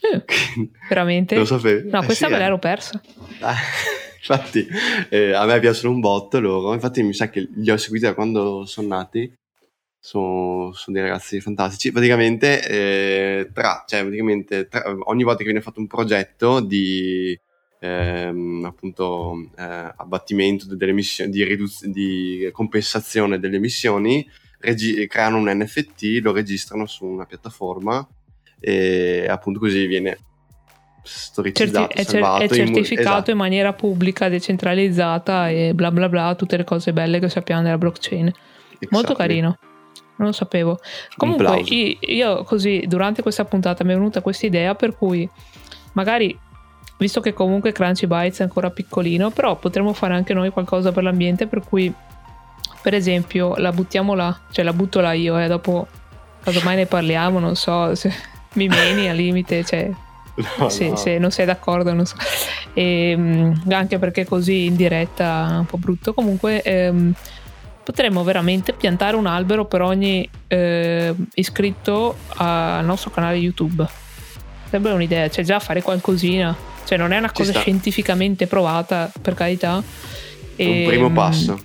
Eh, 0.00 0.24
veramente? 0.88 1.36
Lo 1.36 1.44
sapevi? 1.44 1.90
No, 1.90 2.02
questa 2.04 2.26
eh, 2.26 2.28
sì, 2.28 2.34
me 2.34 2.38
l'ero 2.38 2.58
persa. 2.58 3.02
Ah, 3.40 3.54
infatti, 4.28 4.66
eh, 5.08 5.32
a 5.32 5.44
me 5.46 5.58
piacciono 5.58 5.94
un 5.94 6.00
botto 6.00 6.38
loro. 6.40 6.74
Infatti, 6.74 7.02
mi 7.02 7.14
sa 7.14 7.30
che 7.30 7.48
li 7.54 7.70
ho 7.70 7.76
seguiti 7.76 8.04
da 8.04 8.14
quando 8.14 8.64
sono 8.66 8.88
nati. 8.88 9.32
Sono, 10.00 10.72
sono 10.74 10.96
dei 10.96 11.06
ragazzi 11.06 11.40
fantastici. 11.40 11.90
Praticamente, 11.90 12.66
eh, 12.68 13.50
tra, 13.52 13.84
cioè, 13.86 14.02
praticamente 14.02 14.68
tra, 14.68 14.94
ogni 15.04 15.22
volta 15.22 15.38
che 15.38 15.44
viene 15.44 15.60
fatto 15.60 15.80
un 15.80 15.86
progetto 15.86 16.60
di 16.60 17.38
ehm, 17.80 18.64
appunto 18.64 19.50
eh, 19.56 19.92
abbattimento 19.96 20.66
delle 20.74 20.92
emissioni, 20.92 21.30
di, 21.30 21.44
riduz- 21.44 21.86
di 21.86 22.48
compensazione 22.52 23.38
delle 23.38 23.56
emissioni, 23.56 24.26
regi- 24.60 25.06
creano 25.06 25.38
un 25.38 25.50
NFT, 25.50 26.20
lo 26.22 26.32
registrano 26.32 26.86
su 26.86 27.04
una 27.04 27.26
piattaforma 27.26 28.06
e 28.60 29.26
appunto 29.28 29.60
così 29.60 29.86
viene 29.86 30.18
storicizzato, 31.08 31.94
Certi- 31.94 32.10
salvato, 32.10 32.44
è, 32.44 32.48
certificato 32.48 32.92
in, 32.92 32.98
esatto. 33.00 33.30
in 33.30 33.36
maniera 33.36 33.72
pubblica, 33.72 34.28
decentralizzata 34.28 35.48
e 35.48 35.72
bla 35.74 35.90
bla 35.90 36.08
bla, 36.08 36.34
tutte 36.34 36.56
le 36.56 36.64
cose 36.64 36.92
belle 36.92 37.18
che 37.18 37.28
sappiamo 37.28 37.62
della 37.62 37.78
blockchain. 37.78 38.26
Exactly. 38.26 38.88
Molto 38.90 39.14
carino. 39.14 39.58
Non 40.16 40.28
lo 40.28 40.32
sapevo. 40.32 40.80
Comunque, 41.16 41.60
io, 41.60 41.96
io, 42.00 42.42
così 42.42 42.84
durante 42.86 43.22
questa 43.22 43.44
puntata 43.44 43.84
mi 43.84 43.92
è 43.92 43.94
venuta 43.94 44.20
questa 44.20 44.46
idea 44.46 44.74
per 44.74 44.96
cui 44.96 45.28
magari 45.92 46.36
visto 46.98 47.20
che 47.20 47.32
comunque 47.32 47.72
Crunchy 47.72 48.06
Bites 48.06 48.40
è 48.40 48.42
ancora 48.42 48.70
piccolino, 48.70 49.30
però 49.30 49.56
potremmo 49.56 49.92
fare 49.92 50.14
anche 50.14 50.34
noi 50.34 50.50
qualcosa 50.50 50.92
per 50.92 51.04
l'ambiente, 51.04 51.46
per 51.46 51.62
cui 51.64 51.92
per 52.82 52.94
esempio 52.94 53.54
la 53.56 53.72
buttiamo 53.72 54.14
là, 54.14 54.36
cioè 54.50 54.64
la 54.64 54.72
butto 54.72 55.00
là 55.00 55.12
io 55.12 55.38
e 55.38 55.44
eh, 55.44 55.48
dopo 55.48 55.86
casomai 56.42 56.76
ne 56.76 56.86
parliamo, 56.86 57.38
non 57.38 57.54
so, 57.54 57.94
se 57.94 58.12
mi 58.54 58.66
meni 58.66 59.08
al 59.08 59.16
limite, 59.16 59.64
cioè 59.64 59.90
no, 60.58 60.68
se, 60.68 60.88
no. 60.88 60.96
se, 60.96 61.18
non 61.18 61.30
sei 61.30 61.46
d'accordo, 61.46 61.92
non 61.92 62.06
so. 62.06 62.16
E, 62.72 63.10
ehm, 63.10 63.62
anche 63.70 63.98
perché 63.98 64.24
così 64.24 64.66
in 64.66 64.76
diretta 64.76 65.48
è 65.54 65.58
un 65.58 65.66
po' 65.66 65.78
brutto. 65.78 66.14
Comunque 66.14 66.62
ehm, 66.62 67.12
potremmo 67.82 68.22
veramente 68.22 68.72
piantare 68.72 69.16
un 69.16 69.26
albero 69.26 69.64
per 69.64 69.82
ogni 69.82 70.28
eh, 70.46 71.14
iscritto 71.34 72.16
al 72.36 72.84
nostro 72.84 73.10
canale 73.10 73.36
YouTube. 73.36 73.86
Sembra 74.68 74.92
un'idea, 74.92 75.28
cioè 75.30 75.44
già 75.44 75.58
fare 75.58 75.80
qualcosina, 75.80 76.54
cioè 76.84 76.98
non 76.98 77.12
è 77.12 77.18
una 77.18 77.32
cosa 77.32 77.52
scientificamente 77.52 78.46
provata, 78.46 79.10
per 79.20 79.34
carità. 79.34 79.82
E, 80.56 80.80
un 80.80 80.86
primo 80.86 81.06
ehm, 81.06 81.14
passo. 81.14 81.58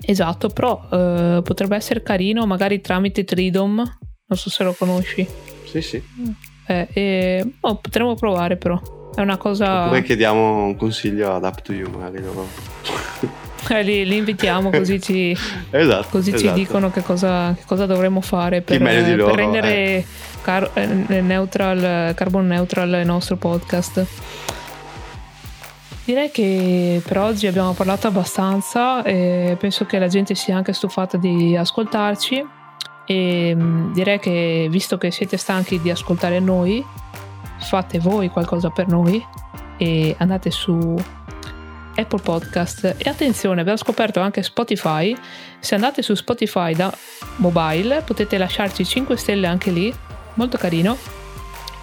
Esatto, 0.00 0.48
però 0.48 0.88
eh, 0.90 1.40
potrebbe 1.42 1.76
essere 1.76 2.02
carino 2.02 2.46
magari 2.46 2.80
tramite 2.80 3.24
Tridom, 3.24 3.76
non 3.76 4.38
so 4.38 4.50
se 4.50 4.64
lo 4.64 4.72
conosci. 4.72 5.26
Sì, 5.64 5.80
sì. 5.82 6.02
Eh, 6.66 6.88
e, 6.92 7.52
oh, 7.60 7.76
potremmo 7.76 8.14
provare 8.14 8.56
però, 8.56 8.80
è 9.14 9.20
una 9.20 9.36
cosa... 9.36 9.84
Oppure 9.84 10.02
chiediamo 10.02 10.64
un 10.64 10.76
consiglio 10.76 11.34
ad 11.34 11.44
Up 11.44 11.62
to 11.62 11.72
You 11.72 11.90
magari 11.90 12.22
loro. 12.22 12.46
Eh, 13.68 13.82
li, 13.82 14.06
li, 14.06 14.18
invitiamo 14.18 14.70
così 14.70 15.00
ci, 15.00 15.36
esatto, 15.70 16.06
così 16.10 16.32
esatto. 16.32 16.54
ci 16.54 16.60
dicono 16.60 16.92
che 16.92 17.02
cosa, 17.02 17.52
che 17.52 17.64
cosa, 17.66 17.84
dovremmo 17.84 18.20
fare 18.20 18.60
per, 18.60 18.80
loro, 18.80 19.26
per 19.26 19.34
rendere 19.34 19.74
eh. 19.74 20.06
car- 20.40 20.70
eh, 20.74 21.20
neutral, 21.20 22.14
carbon 22.14 22.46
neutral 22.46 22.90
il 23.00 23.06
nostro 23.06 23.34
podcast. 23.34 24.06
Direi 26.04 26.30
che 26.30 27.02
per 27.04 27.18
oggi 27.18 27.48
abbiamo 27.48 27.72
parlato 27.72 28.06
abbastanza 28.06 29.02
e 29.02 29.56
penso 29.58 29.84
che 29.84 29.98
la 29.98 30.06
gente 30.06 30.36
sia 30.36 30.56
anche 30.56 30.72
stufata 30.72 31.16
di 31.16 31.56
ascoltarci 31.56 32.46
e 33.06 33.54
mm, 33.54 33.92
direi 33.92 34.18
che 34.18 34.66
visto 34.68 34.98
che 34.98 35.10
siete 35.10 35.36
stanchi 35.36 35.80
di 35.80 35.90
ascoltare 35.90 36.40
noi, 36.40 36.84
fate 37.58 37.98
voi 37.98 38.28
qualcosa 38.28 38.70
per 38.70 38.88
noi 38.88 39.24
e 39.78 40.14
andate 40.18 40.50
su 40.50 40.94
Apple 41.94 42.20
Podcast. 42.20 42.96
E 42.98 43.08
attenzione 43.08 43.60
abbiamo 43.60 43.78
scoperto 43.78 44.20
anche 44.20 44.42
Spotify. 44.42 45.16
Se 45.58 45.74
andate 45.74 46.02
su 46.02 46.14
Spotify 46.14 46.74
da 46.74 46.92
mobile 47.36 48.02
potete 48.02 48.36
lasciarci 48.38 48.84
5 48.84 49.16
stelle 49.16 49.46
anche 49.46 49.70
lì 49.70 49.94
molto 50.34 50.58
carino. 50.58 50.96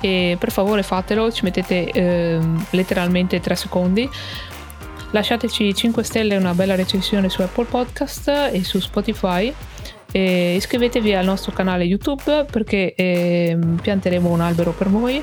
E 0.02 0.36
per 0.38 0.52
favore 0.52 0.84
fatelo 0.84 1.32
ci 1.32 1.46
mettete 1.46 1.90
eh, 1.90 2.40
letteralmente 2.72 3.40
3 3.40 3.56
secondi. 3.56 4.10
Lasciateci 5.12 5.74
5 5.74 6.04
stelle 6.04 6.34
e 6.34 6.38
una 6.38 6.54
bella 6.54 6.76
recensione 6.76 7.30
su 7.30 7.42
Apple 7.42 7.66
Podcast 7.66 8.50
e 8.52 8.64
su 8.64 8.80
Spotify 8.80 9.54
e 10.14 10.54
iscrivetevi 10.56 11.16
al 11.16 11.26
nostro 11.26 11.52
canale 11.52 11.86
YouTube 11.86 12.46
perché 12.50 12.94
eh, 12.94 13.58
pianteremo 13.82 14.30
un 14.30 14.42
albero 14.42 14.72
per 14.72 14.88
voi 14.88 15.22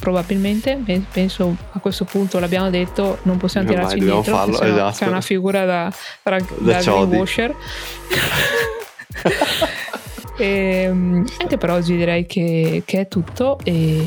probabilmente. 0.00 0.82
Penso 1.12 1.56
a 1.72 1.78
questo 1.78 2.04
punto 2.04 2.40
l'abbiamo 2.40 2.68
detto 2.68 3.18
non 3.22 3.36
possiamo 3.36 3.68
tirarci 3.68 3.94
Ormai 3.94 4.08
indietro 4.08 4.36
farlo, 4.36 4.60
esatto. 4.60 4.96
c'è 4.96 5.06
una 5.06 5.20
figura 5.20 5.64
da, 5.64 5.92
da, 6.22 6.38
da, 6.38 6.44
da 6.58 6.80
greenwasher. 6.80 7.54
E, 10.38 10.84
anche 10.84 11.56
per 11.56 11.70
oggi 11.70 11.96
direi 11.96 12.26
che, 12.26 12.82
che 12.84 13.00
è 13.00 13.08
tutto 13.08 13.58
e 13.64 14.06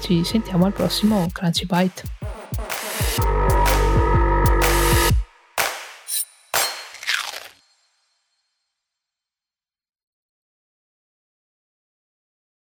ci 0.00 0.24
sentiamo 0.24 0.64
al 0.64 0.72
prossimo 0.72 1.28
Crunchy 1.32 1.66
Bite 1.66 3.41